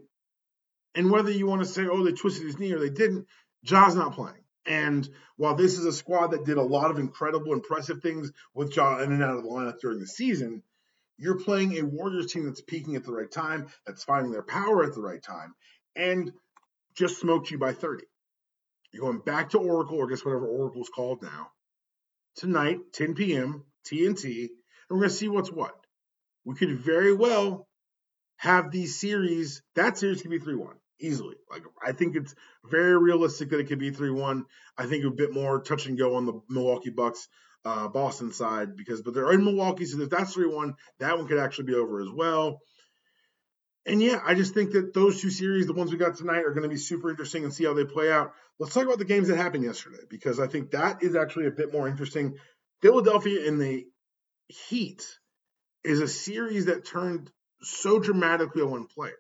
And 0.94 1.10
whether 1.10 1.32
you 1.32 1.48
want 1.48 1.62
to 1.62 1.68
say, 1.68 1.88
oh, 1.88 2.04
they 2.04 2.12
twisted 2.12 2.46
his 2.46 2.60
knee 2.60 2.74
or 2.74 2.80
they 2.80 2.90
didn't, 2.90 3.28
Ja's 3.64 3.96
not 3.96 4.14
playing. 4.14 4.45
And 4.66 5.08
while 5.38 5.56
this 5.56 5.78
is 5.78 5.86
a 5.86 5.94
squad 5.94 6.28
that 6.28 6.46
did 6.46 6.58
a 6.58 6.64
lot 6.64 6.92
of 6.92 6.98
incredible, 6.98 7.54
impressive 7.54 8.02
things 8.02 8.32
with 8.54 8.76
Ja 8.76 9.00
in 9.00 9.12
and 9.12 9.24
out 9.24 9.38
of 9.38 9.44
the 9.44 9.50
lineup 9.50 9.80
during 9.80 10.00
the 10.00 10.08
season, 10.08 10.64
you're 11.18 11.40
playing 11.40 11.78
a 11.78 11.86
Warriors 11.86 12.32
team 12.32 12.46
that's 12.46 12.62
peaking 12.62 12.96
at 12.96 13.04
the 13.04 13.12
right 13.12 13.32
time, 13.32 13.68
that's 13.86 14.04
finding 14.04 14.32
their 14.32 14.44
power 14.44 14.84
at 14.84 14.94
the 14.94 15.02
right 15.02 15.22
time, 15.22 15.54
and 15.96 16.32
just 16.96 17.20
smoked 17.20 17.52
you 17.52 17.58
by 17.58 17.74
30. 17.74 18.04
You're 18.92 19.04
going 19.04 19.20
back 19.20 19.52
to 19.52 19.60
Oracle, 19.60 19.98
or 19.98 20.08
guess 20.08 20.26
whatever 20.26 20.48
Oracle's 20.48 20.90
called 20.90 21.22
now, 21.22 21.52
tonight, 22.36 22.80
10 22.94 23.14
p.m., 23.14 23.64
TNT, 23.86 24.40
and 24.40 24.50
we're 24.90 24.98
going 24.98 25.10
to 25.10 25.16
see 25.16 25.28
what's 25.28 25.52
what. 25.52 25.76
We 26.44 26.56
could 26.56 26.80
very 26.80 27.14
well 27.14 27.68
have 28.38 28.72
these 28.72 29.00
series, 29.00 29.62
that 29.76 29.98
series 29.98 30.22
could 30.22 30.32
be 30.32 30.40
3 30.40 30.56
1 30.56 30.76
easily. 31.00 31.36
Like 31.50 31.64
I 31.84 31.92
think 31.92 32.16
it's 32.16 32.34
very 32.70 32.98
realistic 32.98 33.50
that 33.50 33.60
it 33.60 33.68
could 33.68 33.80
be 33.80 33.92
3-1. 33.92 34.44
I 34.78 34.86
think 34.86 35.06
a 35.06 35.12
bit 35.12 35.34
more 35.34 35.62
touch 35.62 35.86
and 35.86 35.98
go 35.98 36.16
on 36.16 36.26
the 36.26 36.42
Milwaukee 36.50 36.90
Bucks 36.90 37.28
uh, 37.64 37.88
Boston 37.88 38.32
side 38.32 38.76
because 38.76 39.02
but 39.02 39.14
they're 39.14 39.32
in 39.32 39.44
Milwaukee, 39.44 39.86
so 39.86 40.00
if 40.02 40.10
that's 40.10 40.36
3-1, 40.36 40.76
that 41.00 41.18
one 41.18 41.28
could 41.28 41.40
actually 41.40 41.66
be 41.66 41.76
over 41.76 42.02
as 42.02 42.10
well. 42.10 42.62
And 43.88 44.02
yeah, 44.02 44.20
I 44.26 44.34
just 44.34 44.54
think 44.54 44.72
that 44.72 44.94
those 44.94 45.22
two 45.22 45.30
series, 45.30 45.68
the 45.68 45.74
ones 45.74 45.92
we 45.92 45.98
got 45.98 46.16
tonight, 46.16 46.44
are 46.46 46.54
going 46.54 46.64
to 46.64 46.70
be 46.70 46.78
super 46.78 47.10
interesting 47.10 47.44
and 47.44 47.54
see 47.54 47.66
how 47.66 47.74
they 47.74 47.86
play 47.86 48.12
out. 48.12 48.34
Let's 48.60 48.74
talk 48.74 48.86
about 48.86 48.98
the 48.98 49.06
games 49.06 49.28
that 49.28 49.38
happened 49.38 49.64
yesterday 49.64 50.04
because 50.10 50.40
I 50.40 50.48
think 50.48 50.72
that 50.72 51.04
is 51.04 51.16
actually 51.16 51.48
a 51.48 51.52
bit 51.52 51.72
more 51.72 51.88
interesting. 51.88 52.38
Philadelphia 52.82 53.46
in 53.46 53.60
the 53.60 53.86
Heat 54.48 55.04
is 55.84 56.02
a 56.02 56.08
series 56.08 56.66
that 56.66 56.86
turned 56.86 57.32
so 57.62 58.00
dramatically 58.00 58.62
on 58.62 58.72
one 58.72 58.88
player. 58.88 59.18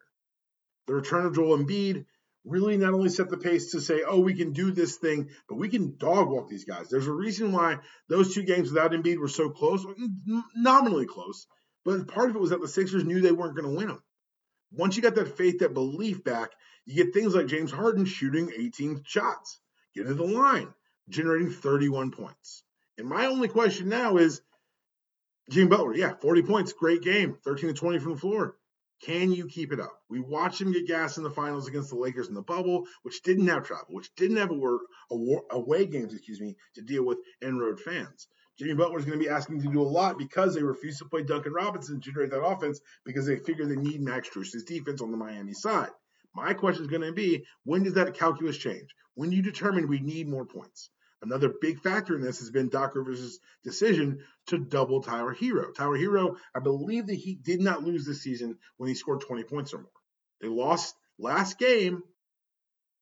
The 0.87 0.93
return 0.93 1.25
of 1.25 1.35
Joel 1.35 1.57
Embiid 1.57 2.05
really 2.45 2.77
not 2.77 2.93
only 2.93 3.09
set 3.09 3.29
the 3.29 3.37
pace 3.37 3.71
to 3.71 3.81
say, 3.81 4.03
oh, 4.07 4.19
we 4.19 4.35
can 4.35 4.53
do 4.53 4.71
this 4.71 4.97
thing, 4.97 5.29
but 5.49 5.55
we 5.55 5.67
can 5.67 5.97
dog 5.97 6.29
walk 6.29 6.47
these 6.47 6.65
guys. 6.65 6.89
There's 6.89 7.07
a 7.07 7.11
reason 7.11 7.51
why 7.51 7.77
those 8.07 8.33
two 8.33 8.43
games 8.43 8.71
without 8.71 8.91
Embiid 8.91 9.17
were 9.17 9.27
so 9.27 9.49
close, 9.49 9.85
nominally 10.55 11.07
close, 11.07 11.47
but 11.83 12.07
part 12.07 12.29
of 12.29 12.35
it 12.35 12.41
was 12.41 12.51
that 12.51 12.61
the 12.61 12.67
Sixers 12.67 13.03
knew 13.03 13.21
they 13.21 13.31
weren't 13.31 13.55
going 13.55 13.69
to 13.69 13.75
win 13.75 13.87
them. 13.87 14.03
Once 14.71 14.95
you 14.95 15.01
got 15.01 15.15
that 15.15 15.37
faith, 15.37 15.59
that 15.59 15.73
belief 15.73 16.23
back, 16.23 16.51
you 16.85 17.03
get 17.03 17.13
things 17.13 17.33
like 17.33 17.47
James 17.47 17.71
Harden 17.71 18.05
shooting 18.05 18.51
18 18.55 19.03
shots, 19.05 19.59
getting 19.95 20.09
to 20.09 20.15
the 20.15 20.23
line, 20.23 20.71
generating 21.09 21.49
31 21.49 22.11
points. 22.11 22.63
And 22.97 23.07
my 23.07 23.25
only 23.25 23.47
question 23.47 23.89
now 23.89 24.17
is 24.17 24.41
Jimmy 25.49 25.67
Butler, 25.67 25.95
yeah, 25.95 26.13
40 26.15 26.43
points, 26.43 26.73
great 26.73 27.01
game, 27.01 27.37
13 27.43 27.69
to 27.69 27.73
20 27.73 27.99
from 27.99 28.13
the 28.13 28.19
floor. 28.19 28.55
Can 29.01 29.31
you 29.31 29.47
keep 29.47 29.73
it 29.73 29.79
up? 29.79 30.01
We 30.09 30.19
watched 30.19 30.61
him 30.61 30.71
get 30.71 30.87
gas 30.87 31.17
in 31.17 31.23
the 31.23 31.29
finals 31.29 31.67
against 31.67 31.89
the 31.89 31.97
Lakers 31.97 32.27
in 32.27 32.33
the 32.33 32.41
bubble, 32.41 32.87
which 33.03 33.21
didn't 33.23 33.47
have 33.47 33.65
travel, 33.65 33.87
which 33.89 34.13
didn't 34.15 34.37
have 34.37 34.51
a 34.51 34.55
work, 34.55 34.81
away 35.51 35.85
games, 35.85 36.13
excuse 36.13 36.39
me, 36.39 36.55
to 36.75 36.81
deal 36.81 37.03
with 37.03 37.19
en 37.41 37.57
road 37.57 37.79
fans. 37.79 38.27
Jimmy 38.57 38.73
Butler 38.73 38.99
is 38.99 39.05
going 39.05 39.19
to 39.19 39.23
be 39.23 39.29
asking 39.29 39.61
to 39.61 39.71
do 39.71 39.81
a 39.81 39.83
lot 39.83 40.17
because 40.17 40.55
they 40.55 40.63
refuse 40.63 40.97
to 40.99 41.05
play 41.05 41.23
Duncan 41.23 41.51
Robinson 41.51 41.99
to 41.99 42.01
generate 42.01 42.31
that 42.31 42.41
offense 42.41 42.79
because 43.03 43.25
they 43.25 43.35
figure 43.37 43.65
they 43.65 43.75
need 43.75 44.01
Max 44.01 44.29
Strus's 44.29 44.63
defense 44.63 45.01
on 45.01 45.11
the 45.11 45.17
Miami 45.17 45.53
side. 45.53 45.91
My 46.33 46.53
question 46.53 46.83
is 46.83 46.89
going 46.89 47.01
to 47.01 47.11
be 47.11 47.45
when 47.65 47.83
does 47.83 47.93
that 47.95 48.13
calculus 48.13 48.57
change? 48.57 48.95
When 49.13 49.31
you 49.31 49.41
determine 49.41 49.87
we 49.87 49.99
need 49.99 50.29
more 50.29 50.45
points? 50.45 50.89
Another 51.21 51.49
big 51.49 51.79
factor 51.79 52.15
in 52.15 52.21
this 52.21 52.39
has 52.39 52.51
been 52.51 52.69
Doc 52.69 52.95
Rivers' 52.95 53.39
decision 53.63 54.23
to 54.47 54.57
double 54.57 55.01
Tyler 55.01 55.33
Herro. 55.33 55.73
Tyler 55.73 55.97
Herro, 55.97 56.37
I 56.53 56.59
believe 56.59 57.07
that 57.07 57.15
he 57.15 57.35
did 57.35 57.61
not 57.61 57.83
lose 57.83 58.05
this 58.05 58.21
season 58.21 58.57
when 58.77 58.89
he 58.89 58.95
scored 58.95 59.21
20 59.21 59.43
points 59.43 59.73
or 59.73 59.79
more. 59.79 59.89
They 60.41 60.47
lost 60.47 60.95
last 61.17 61.57
game 61.57 62.03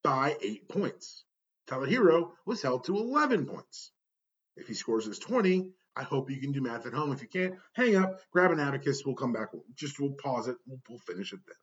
by 0.04 0.38
eight 0.42 0.70
points. 0.70 1.26
Tyler 1.68 1.88
Herro 1.88 2.32
was 2.46 2.62
held 2.62 2.86
to 2.86 2.96
11 2.96 3.46
points. 3.46 3.92
If 4.56 4.68
he 4.68 4.74
scores 4.74 5.06
his 5.06 5.20
20, 5.20 5.72
I 5.96 6.04
hope 6.04 6.30
you 6.30 6.40
can 6.40 6.52
do 6.52 6.62
math 6.62 6.86
at 6.86 6.94
home. 6.94 7.12
If 7.12 7.22
you 7.22 7.28
can't, 7.28 7.56
hang 7.74 7.96
up, 7.96 8.20
grab 8.32 8.52
an 8.52 8.60
abacus. 8.60 9.04
We'll 9.06 9.16
come 9.16 9.34
back. 9.34 9.50
Just 9.76 10.00
we'll 10.00 10.12
pause 10.12 10.48
it. 10.48 10.58
We'll, 10.68 10.80
we'll 10.88 11.00
finish 11.00 11.34
it 11.34 11.40
then 11.46 11.56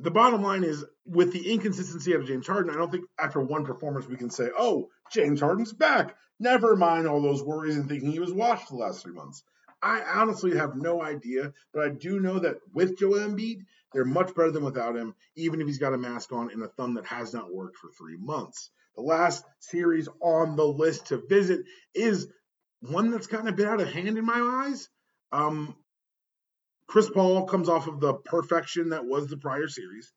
the 0.00 0.10
bottom 0.10 0.42
line 0.42 0.64
is 0.64 0.84
with 1.06 1.32
the 1.32 1.52
inconsistency 1.52 2.12
of 2.12 2.26
James 2.26 2.46
Harden, 2.46 2.70
I 2.70 2.76
don't 2.76 2.90
think 2.90 3.04
after 3.18 3.40
one 3.40 3.64
performance 3.64 4.06
we 4.06 4.16
can 4.16 4.30
say, 4.30 4.50
oh, 4.56 4.90
James 5.12 5.40
Harden's 5.40 5.72
back. 5.72 6.16
Never 6.38 6.76
mind 6.76 7.06
all 7.06 7.22
those 7.22 7.42
worries 7.42 7.76
and 7.76 7.88
thinking 7.88 8.12
he 8.12 8.20
was 8.20 8.32
washed 8.32 8.68
the 8.68 8.76
last 8.76 9.02
three 9.02 9.14
months. 9.14 9.42
I 9.82 10.02
honestly 10.02 10.56
have 10.56 10.76
no 10.76 11.02
idea, 11.02 11.52
but 11.72 11.84
I 11.84 11.90
do 11.90 12.18
know 12.20 12.38
that 12.40 12.56
with 12.72 12.98
Joel 12.98 13.28
Embiid, 13.28 13.64
they're 13.92 14.04
much 14.04 14.34
better 14.34 14.50
than 14.50 14.64
without 14.64 14.96
him, 14.96 15.14
even 15.36 15.60
if 15.60 15.66
he's 15.66 15.78
got 15.78 15.94
a 15.94 15.98
mask 15.98 16.32
on 16.32 16.50
and 16.50 16.62
a 16.62 16.68
thumb 16.68 16.94
that 16.94 17.06
has 17.06 17.32
not 17.32 17.54
worked 17.54 17.76
for 17.76 17.90
three 17.90 18.16
months. 18.16 18.70
The 18.96 19.02
last 19.02 19.44
series 19.60 20.08
on 20.20 20.56
the 20.56 20.66
list 20.66 21.06
to 21.06 21.22
visit 21.28 21.60
is 21.94 22.28
one 22.80 23.10
that's 23.10 23.26
kind 23.26 23.48
of 23.48 23.56
been 23.56 23.68
out 23.68 23.80
of 23.80 23.92
hand 23.92 24.18
in 24.18 24.24
my 24.24 24.66
eyes. 24.66 24.88
Um, 25.32 25.76
Chris 26.86 27.10
Paul 27.10 27.46
comes 27.46 27.68
off 27.68 27.88
of 27.88 28.00
the 28.00 28.14
perfection 28.14 28.90
that 28.90 29.04
was 29.04 29.28
the 29.28 29.36
prior 29.36 29.68
series, 29.68 30.12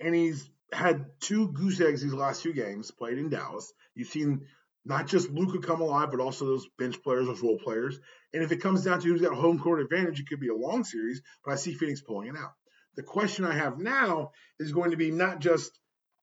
and 0.00 0.14
he's 0.14 0.48
had 0.72 1.06
two 1.20 1.48
goose 1.48 1.80
eggs 1.80 2.02
these 2.02 2.12
last 2.12 2.42
two 2.42 2.52
games 2.52 2.90
played 2.90 3.18
in 3.18 3.28
Dallas. 3.28 3.72
You've 3.94 4.08
seen 4.08 4.46
not 4.84 5.08
just 5.08 5.30
Luka 5.30 5.58
come 5.58 5.80
alive, 5.80 6.10
but 6.10 6.20
also 6.20 6.46
those 6.46 6.68
bench 6.78 7.02
players, 7.02 7.26
those 7.26 7.42
role 7.42 7.58
players. 7.58 7.98
And 8.32 8.42
if 8.42 8.52
it 8.52 8.62
comes 8.62 8.84
down 8.84 9.00
to 9.00 9.08
who's 9.08 9.20
got 9.20 9.34
home 9.34 9.58
court 9.58 9.80
advantage, 9.80 10.20
it 10.20 10.28
could 10.28 10.40
be 10.40 10.48
a 10.48 10.54
long 10.54 10.84
series, 10.84 11.22
but 11.44 11.52
I 11.52 11.56
see 11.56 11.74
Phoenix 11.74 12.00
pulling 12.00 12.28
it 12.28 12.36
out. 12.36 12.52
The 12.94 13.02
question 13.02 13.44
I 13.44 13.54
have 13.54 13.78
now 13.78 14.30
is 14.58 14.72
going 14.72 14.92
to 14.92 14.96
be 14.96 15.10
not 15.10 15.40
just 15.40 15.78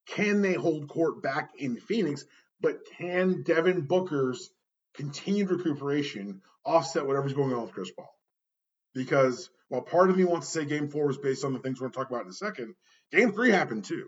can 0.07 0.41
they 0.41 0.53
hold 0.53 0.87
court 0.87 1.21
back 1.21 1.51
in 1.57 1.77
Phoenix, 1.77 2.25
but 2.61 2.85
can 2.97 3.43
Devin 3.43 3.81
Booker's 3.81 4.49
continued 4.93 5.51
recuperation 5.51 6.41
offset 6.65 7.05
whatever's 7.05 7.33
going 7.33 7.53
on 7.53 7.63
with 7.63 7.73
Chris 7.73 7.91
Paul? 7.91 8.09
Because 8.93 9.49
while 9.69 9.81
part 9.81 10.09
of 10.09 10.17
me 10.17 10.23
wants 10.23 10.51
to 10.51 10.59
say 10.59 10.65
game 10.65 10.89
four 10.89 11.07
was 11.07 11.17
based 11.17 11.43
on 11.43 11.53
the 11.53 11.59
things 11.59 11.79
we're 11.79 11.89
going 11.89 11.93
to 11.93 11.97
talk 11.99 12.09
about 12.09 12.23
in 12.23 12.29
a 12.29 12.33
second, 12.33 12.75
game 13.11 13.31
three 13.31 13.51
happened 13.51 13.85
too. 13.85 14.07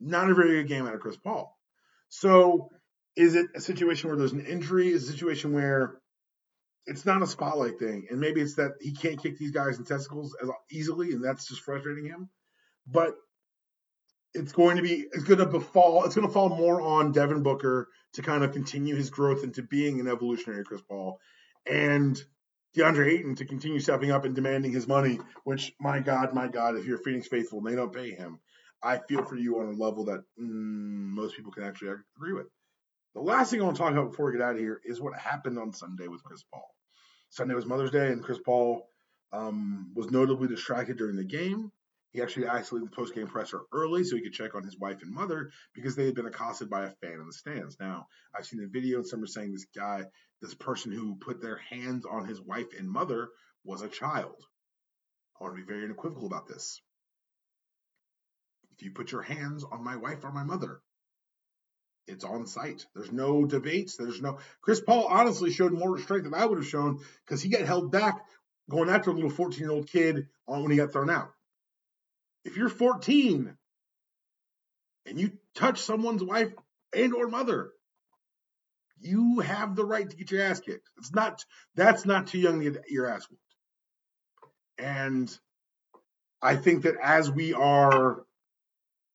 Not 0.00 0.30
a 0.30 0.34
very 0.34 0.62
good 0.62 0.68
game 0.68 0.86
out 0.86 0.94
of 0.94 1.00
Chris 1.00 1.16
Paul. 1.16 1.56
So 2.08 2.70
is 3.16 3.34
it 3.34 3.46
a 3.54 3.60
situation 3.60 4.08
where 4.08 4.18
there's 4.18 4.32
an 4.32 4.46
injury? 4.46 4.88
Is 4.88 5.08
a 5.08 5.12
situation 5.12 5.52
where 5.52 5.98
it's 6.86 7.06
not 7.06 7.22
a 7.22 7.26
spotlight 7.26 7.78
thing, 7.78 8.06
and 8.10 8.20
maybe 8.20 8.40
it's 8.40 8.56
that 8.56 8.72
he 8.80 8.92
can't 8.92 9.22
kick 9.22 9.38
these 9.38 9.52
guys 9.52 9.78
in 9.78 9.84
testicles 9.84 10.36
as 10.42 10.48
easily, 10.70 11.12
and 11.12 11.24
that's 11.24 11.46
just 11.46 11.62
frustrating 11.62 12.06
him. 12.06 12.28
But 12.86 13.14
it's 14.34 14.52
going 14.52 14.76
to 14.76 14.82
be 14.82 15.06
it's 15.12 15.24
going 15.24 15.38
to 15.38 15.46
befall 15.46 16.04
it's 16.04 16.14
going 16.14 16.26
to 16.26 16.32
fall 16.32 16.48
more 16.48 16.80
on 16.80 17.12
Devin 17.12 17.42
Booker 17.42 17.88
to 18.14 18.22
kind 18.22 18.42
of 18.42 18.52
continue 18.52 18.96
his 18.96 19.10
growth 19.10 19.44
into 19.44 19.62
being 19.62 20.00
an 20.00 20.08
evolutionary 20.08 20.64
Chris 20.64 20.82
Paul, 20.82 21.18
and 21.66 22.20
DeAndre 22.76 23.12
Ayton 23.12 23.34
to 23.36 23.44
continue 23.44 23.80
stepping 23.80 24.10
up 24.10 24.24
and 24.24 24.34
demanding 24.34 24.72
his 24.72 24.88
money, 24.88 25.18
which, 25.44 25.72
my 25.78 26.00
God, 26.00 26.32
my 26.32 26.48
God, 26.48 26.76
if 26.76 26.86
you're 26.86 26.98
Phoenix 26.98 27.28
faithful 27.28 27.58
and 27.58 27.66
they 27.66 27.76
don't 27.76 27.92
pay 27.92 28.12
him, 28.12 28.40
I 28.82 28.98
feel 28.98 29.24
for 29.24 29.36
you 29.36 29.60
on 29.60 29.68
a 29.68 29.76
level 29.76 30.06
that 30.06 30.20
mm, 30.40 30.46
most 31.14 31.36
people 31.36 31.52
can 31.52 31.64
actually 31.64 31.92
agree 32.16 32.32
with. 32.32 32.46
The 33.14 33.20
last 33.20 33.50
thing 33.50 33.60
I 33.60 33.64
want 33.64 33.76
to 33.76 33.82
talk 33.82 33.92
about 33.92 34.10
before 34.10 34.26
we 34.26 34.32
get 34.32 34.40
out 34.40 34.54
of 34.54 34.58
here 34.60 34.80
is 34.84 35.00
what 35.00 35.18
happened 35.18 35.58
on 35.58 35.72
Sunday 35.72 36.08
with 36.08 36.24
Chris 36.24 36.42
Paul. 36.50 36.66
Sunday 37.28 37.54
was 37.54 37.66
Mother's 37.66 37.90
Day, 37.90 38.08
and 38.08 38.22
Chris 38.22 38.38
Paul 38.44 38.88
um, 39.32 39.92
was 39.94 40.10
notably 40.10 40.48
distracted 40.48 40.96
during 40.96 41.16
the 41.16 41.24
game. 41.24 41.70
He 42.12 42.20
actually 42.20 42.46
isolated 42.46 42.90
the 42.90 42.94
post-game 42.94 43.26
presser 43.26 43.62
early 43.72 44.04
so 44.04 44.16
he 44.16 44.22
could 44.22 44.34
check 44.34 44.54
on 44.54 44.62
his 44.62 44.78
wife 44.78 45.02
and 45.02 45.10
mother 45.10 45.50
because 45.74 45.96
they 45.96 46.04
had 46.04 46.14
been 46.14 46.26
accosted 46.26 46.68
by 46.68 46.84
a 46.84 46.90
fan 46.90 47.14
in 47.20 47.26
the 47.26 47.32
stands. 47.32 47.78
Now, 47.80 48.06
I've 48.36 48.44
seen 48.44 48.62
a 48.62 48.66
video 48.66 48.98
and 48.98 49.06
some 49.06 49.22
are 49.22 49.26
saying 49.26 49.52
this 49.52 49.66
guy, 49.74 50.04
this 50.42 50.54
person 50.54 50.92
who 50.92 51.16
put 51.16 51.40
their 51.40 51.56
hands 51.56 52.04
on 52.04 52.26
his 52.26 52.40
wife 52.40 52.66
and 52.78 52.88
mother 52.88 53.28
was 53.64 53.80
a 53.80 53.88
child. 53.88 54.36
I 55.40 55.44
want 55.44 55.56
to 55.56 55.62
be 55.62 55.66
very 55.66 55.84
unequivocal 55.84 56.26
about 56.26 56.46
this. 56.46 56.82
If 58.76 58.82
you 58.82 58.90
put 58.90 59.12
your 59.12 59.22
hands 59.22 59.64
on 59.64 59.82
my 59.82 59.96
wife 59.96 60.22
or 60.24 60.32
my 60.32 60.44
mother, 60.44 60.80
it's 62.06 62.24
on 62.24 62.46
site. 62.46 62.84
There's 62.94 63.12
no 63.12 63.46
debates. 63.46 63.96
There's 63.96 64.20
no. 64.20 64.38
Chris 64.60 64.80
Paul 64.80 65.06
honestly 65.08 65.50
showed 65.50 65.72
more 65.72 65.92
restraint 65.92 66.24
than 66.24 66.34
I 66.34 66.44
would 66.44 66.58
have 66.58 66.66
shown 66.66 67.00
because 67.24 67.40
he 67.40 67.48
got 67.48 67.62
held 67.62 67.90
back 67.92 68.20
going 68.68 68.90
after 68.90 69.10
a 69.10 69.14
little 69.14 69.30
14 69.30 69.60
year 69.60 69.70
old 69.70 69.88
kid 69.88 70.28
uh, 70.48 70.60
when 70.60 70.70
he 70.70 70.76
got 70.76 70.92
thrown 70.92 71.10
out. 71.10 71.32
If 72.44 72.56
you're 72.56 72.68
14 72.68 73.56
and 75.06 75.20
you 75.20 75.32
touch 75.54 75.80
someone's 75.80 76.22
wife 76.22 76.52
and 76.94 77.14
or 77.14 77.28
mother, 77.28 77.70
you 79.00 79.40
have 79.40 79.74
the 79.74 79.84
right 79.84 80.08
to 80.08 80.16
get 80.16 80.30
your 80.30 80.42
ass 80.42 80.60
kicked. 80.60 80.88
It's 80.98 81.12
not 81.12 81.44
that's 81.74 82.04
not 82.04 82.28
too 82.28 82.38
young 82.38 82.60
to 82.60 82.70
get 82.70 82.84
your 82.88 83.08
ass 83.08 83.26
whooped. 83.28 83.42
And 84.78 85.38
I 86.40 86.56
think 86.56 86.82
that 86.82 86.96
as 87.02 87.30
we 87.30 87.52
are 87.52 88.24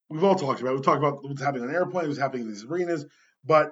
we've 0.09 0.23
all 0.23 0.35
talked 0.35 0.61
about. 0.61 0.71
It. 0.71 0.75
We've 0.75 0.85
talked 0.85 0.99
about 0.99 1.23
what's 1.23 1.41
happening 1.41 1.67
on 1.67 1.75
airplanes, 1.75 2.07
what's 2.07 2.19
happening 2.19 2.43
in 2.43 2.49
these 2.49 2.63
arenas, 2.63 3.05
but 3.45 3.71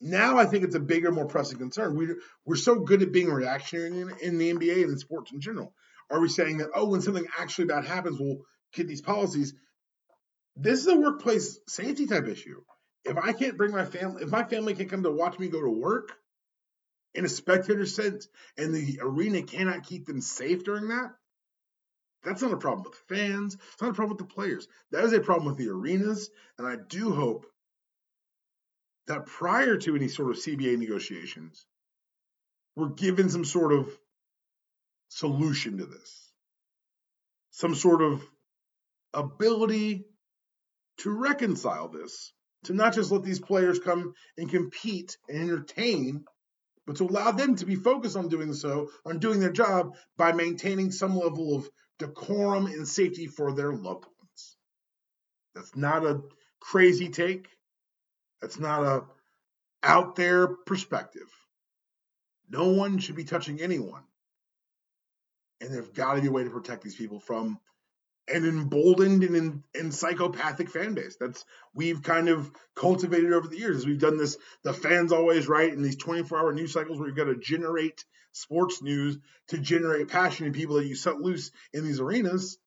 now 0.00 0.38
I 0.38 0.44
think 0.44 0.64
it's 0.64 0.74
a 0.74 0.80
bigger, 0.80 1.10
more 1.10 1.26
pressing 1.26 1.58
concern. 1.58 1.96
We 1.96 2.08
we're 2.44 2.56
so 2.56 2.80
good 2.80 3.02
at 3.02 3.12
being 3.12 3.30
reactionary 3.30 3.88
in, 3.88 4.12
in 4.20 4.38
the 4.38 4.52
NBA 4.52 4.82
and 4.82 4.92
in 4.92 4.98
sports 4.98 5.32
in 5.32 5.40
general. 5.40 5.72
Are 6.10 6.20
we 6.20 6.28
saying 6.28 6.58
that 6.58 6.70
oh, 6.74 6.86
when 6.86 7.02
something 7.02 7.26
actually 7.38 7.66
bad 7.66 7.84
happens, 7.84 8.18
we'll 8.18 8.42
get 8.72 8.88
these 8.88 9.02
policies? 9.02 9.54
This 10.56 10.80
is 10.80 10.86
a 10.86 10.96
workplace 10.96 11.58
safety 11.68 12.06
type 12.06 12.26
issue. 12.26 12.62
If 13.04 13.16
I 13.16 13.32
can't 13.32 13.56
bring 13.56 13.72
my 13.72 13.84
family, 13.84 14.22
if 14.22 14.30
my 14.30 14.44
family 14.44 14.74
can 14.74 14.88
come 14.88 15.02
to 15.02 15.10
watch 15.10 15.38
me 15.38 15.48
go 15.48 15.60
to 15.60 15.70
work 15.70 16.12
in 17.14 17.24
a 17.24 17.28
spectator 17.28 17.86
sense, 17.86 18.28
and 18.58 18.74
the 18.74 18.98
arena 19.02 19.42
cannot 19.42 19.84
keep 19.84 20.06
them 20.06 20.20
safe 20.20 20.64
during 20.64 20.88
that, 20.88 21.12
that's 22.26 22.42
not 22.42 22.52
a 22.52 22.56
problem 22.56 22.84
with 22.84 22.94
the 22.98 23.14
fans. 23.14 23.54
It's 23.54 23.80
not 23.82 23.92
a 23.92 23.94
problem 23.94 24.16
with 24.18 24.28
the 24.28 24.34
players. 24.34 24.66
That 24.90 25.04
is 25.04 25.12
a 25.12 25.20
problem 25.20 25.46
with 25.46 25.58
the 25.58 25.70
arenas. 25.70 26.28
And 26.58 26.66
I 26.66 26.76
do 26.76 27.14
hope 27.14 27.46
that 29.06 29.26
prior 29.26 29.76
to 29.76 29.94
any 29.94 30.08
sort 30.08 30.30
of 30.30 30.36
CBA 30.36 30.76
negotiations, 30.76 31.64
we're 32.74 32.88
given 32.88 33.28
some 33.28 33.44
sort 33.44 33.72
of 33.72 33.96
solution 35.08 35.78
to 35.78 35.86
this, 35.86 36.32
some 37.50 37.74
sort 37.74 38.02
of 38.02 38.22
ability 39.14 40.04
to 40.98 41.10
reconcile 41.10 41.88
this, 41.88 42.32
to 42.64 42.74
not 42.74 42.94
just 42.94 43.10
let 43.10 43.22
these 43.22 43.40
players 43.40 43.78
come 43.78 44.14
and 44.36 44.50
compete 44.50 45.16
and 45.28 45.42
entertain, 45.42 46.24
but 46.86 46.96
to 46.96 47.04
allow 47.04 47.30
them 47.32 47.56
to 47.56 47.66
be 47.66 47.76
focused 47.76 48.16
on 48.16 48.28
doing 48.28 48.52
so, 48.52 48.90
on 49.04 49.18
doing 49.18 49.40
their 49.40 49.52
job 49.52 49.96
by 50.16 50.32
maintaining 50.32 50.90
some 50.90 51.16
level 51.16 51.56
of 51.56 51.68
decorum 51.98 52.66
and 52.66 52.86
safety 52.86 53.26
for 53.26 53.52
their 53.52 53.72
loved 53.72 54.04
ones. 54.04 54.56
That's 55.54 55.74
not 55.76 56.04
a 56.04 56.22
crazy 56.60 57.08
take. 57.08 57.48
That's 58.40 58.58
not 58.58 58.82
a 58.82 59.04
out 59.82 60.16
there 60.16 60.48
perspective. 60.48 61.28
No 62.48 62.68
one 62.68 62.98
should 62.98 63.16
be 63.16 63.24
touching 63.24 63.60
anyone. 63.60 64.02
And 65.60 65.72
there's 65.72 65.88
got 65.88 66.14
to 66.14 66.20
be 66.20 66.28
a 66.28 66.32
way 66.32 66.44
to 66.44 66.50
protect 66.50 66.82
these 66.82 66.96
people 66.96 67.18
from 67.18 67.58
an 68.28 68.44
emboldened 68.44 69.22
and, 69.22 69.62
and 69.74 69.94
psychopathic 69.94 70.70
fan 70.70 70.94
base. 70.94 71.16
That's 71.18 71.44
we've 71.74 72.02
kind 72.02 72.28
of 72.28 72.50
cultivated 72.74 73.32
over 73.32 73.46
the 73.46 73.58
years. 73.58 73.78
As 73.78 73.86
we've 73.86 74.00
done 74.00 74.16
this, 74.16 74.36
the 74.64 74.72
fans 74.72 75.12
always 75.12 75.48
right 75.48 75.72
in 75.72 75.82
these 75.82 75.96
24 75.96 76.38
hour 76.38 76.52
news 76.52 76.72
cycles 76.72 76.98
where 76.98 77.08
you've 77.08 77.16
got 77.16 77.24
to 77.24 77.36
generate 77.36 78.04
sports 78.32 78.82
news 78.82 79.18
to 79.48 79.58
generate 79.58 80.08
passion 80.08 80.46
in 80.46 80.52
people 80.52 80.76
that 80.76 80.86
you 80.86 80.94
set 80.94 81.20
loose 81.20 81.52
in 81.72 81.84
these 81.84 82.00
arenas. 82.00 82.58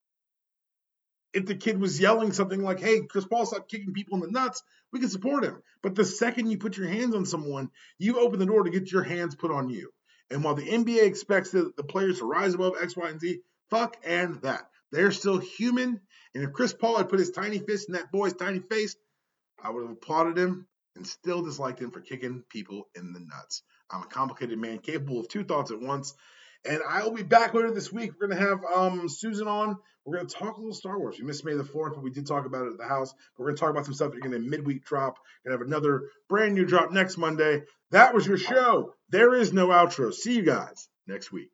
If 1.34 1.45
the 1.45 1.56
kid 1.56 1.80
was 1.80 1.99
yelling 1.99 2.32
something 2.32 2.63
like, 2.63 2.80
hey, 2.80 3.02
Chris 3.02 3.25
Paul, 3.25 3.45
stop 3.45 3.67
kicking 3.67 3.93
people 3.93 4.15
in 4.15 4.21
the 4.21 4.39
nuts, 4.39 4.63
we 4.91 4.99
can 4.99 5.10
support 5.10 5.43
him. 5.43 5.62
But 5.84 5.93
the 5.93 6.06
second 6.06 6.49
you 6.49 6.58
put 6.58 6.78
your 6.78 6.88
hands 6.88 7.13
on 7.13 7.25
someone, 7.25 7.69
you 7.99 8.19
open 8.19 8.39
the 8.39 8.47
door 8.47 8.63
to 8.63 8.71
get 8.71 8.91
your 8.91 9.04
hands 9.04 9.36
put 9.36 9.52
on 9.52 9.69
you. 9.69 9.91
And 10.32 10.44
while 10.44 10.56
the 10.56 10.68
NBA 10.68 11.04
expects 11.04 11.52
the, 11.52 11.72
the 11.76 11.84
players 11.84 12.20
to 12.20 12.26
rise 12.26 12.54
above 12.54 12.74
X, 12.82 12.96
Y, 12.96 13.10
and 13.10 13.20
Z, 13.20 13.39
fuck 13.70 13.98
and 14.04 14.42
that. 14.42 14.70
They're 14.92 15.12
still 15.12 15.38
human. 15.38 16.02
And 16.34 16.44
if 16.44 16.54
Chris 16.54 16.74
Paul 16.74 16.98
had 16.98 17.10
put 17.10 17.20
his 17.20 17.32
tiny 17.32 17.60
fist 17.60 17.89
in 17.89 17.94
that 17.94 18.12
boy's 18.12 18.34
tiny 18.34 18.60
face, 18.60 18.96
I 19.62 19.70
would 19.70 19.84
have 19.84 19.92
applauded 19.92 20.38
him 20.38 20.68
and 20.96 21.06
still 21.06 21.42
disliked 21.42 21.80
him 21.80 21.92
for 21.92 22.02
kicking 22.02 22.44
people 22.50 22.88
in 22.96 23.13
the 23.13 23.20
nuts. 23.20 23.63
I'm 23.89 24.04
a 24.04 24.08
complicated 24.08 24.60
man 24.60 24.80
capable 24.80 25.20
of 25.20 25.28
two 25.28 25.44
thoughts 25.44 25.72
at 25.72 25.80
once. 25.80 26.13
And 26.65 26.82
I 26.88 27.04
will 27.04 27.13
be 27.13 27.24
back 27.24 27.54
later 27.54 27.72
this 27.72 27.92
week. 27.92 28.12
We're 28.20 28.28
going 28.28 28.39
to 28.39 28.48
have 28.48 28.60
um, 28.65 29.08
Susan 29.08 29.48
on. 29.48 29.78
We're 30.06 30.18
going 30.18 30.28
to 30.28 30.36
talk 30.36 30.58
a 30.58 30.60
little 30.60 30.74
Star 30.74 31.00
Wars. 31.00 31.18
We 31.18 31.26
missed 31.26 31.46
May 31.46 31.54
the 31.54 31.63
4th, 31.63 31.96
but 31.96 32.04
we 32.04 32.12
did 32.12 32.28
talk 32.28 32.46
about 32.46 32.65
it 32.65 32.72
at 32.74 32.78
the 32.78 32.88
house. 32.88 33.13
We're 33.38 33.46
going 33.46 33.56
to 33.56 33.60
talk 33.60 33.70
about 33.70 33.86
some 33.86 33.94
stuff 33.94 34.12
that 34.12 34.18
you're 34.18 34.30
going 34.30 34.44
to 34.44 34.50
midweek 34.50 34.84
drop. 34.84 35.20
We're 35.46 35.52
going 35.52 35.60
to 35.60 35.63
have 35.63 35.68
another 35.68 36.10
brand 36.28 36.56
new 36.56 36.65
drop 36.65 36.92
next 36.92 37.18
Monday. 37.18 37.63
That 37.92 38.13
was 38.13 38.28
your 38.28 38.38
show. 38.38 38.94
There 39.12 39.34
is 39.34 39.54
no 39.54 39.67
outro. 39.67 40.13
See 40.13 40.36
you 40.36 40.43
guys 40.43 40.88
next 41.08 41.32
week. 41.32 41.52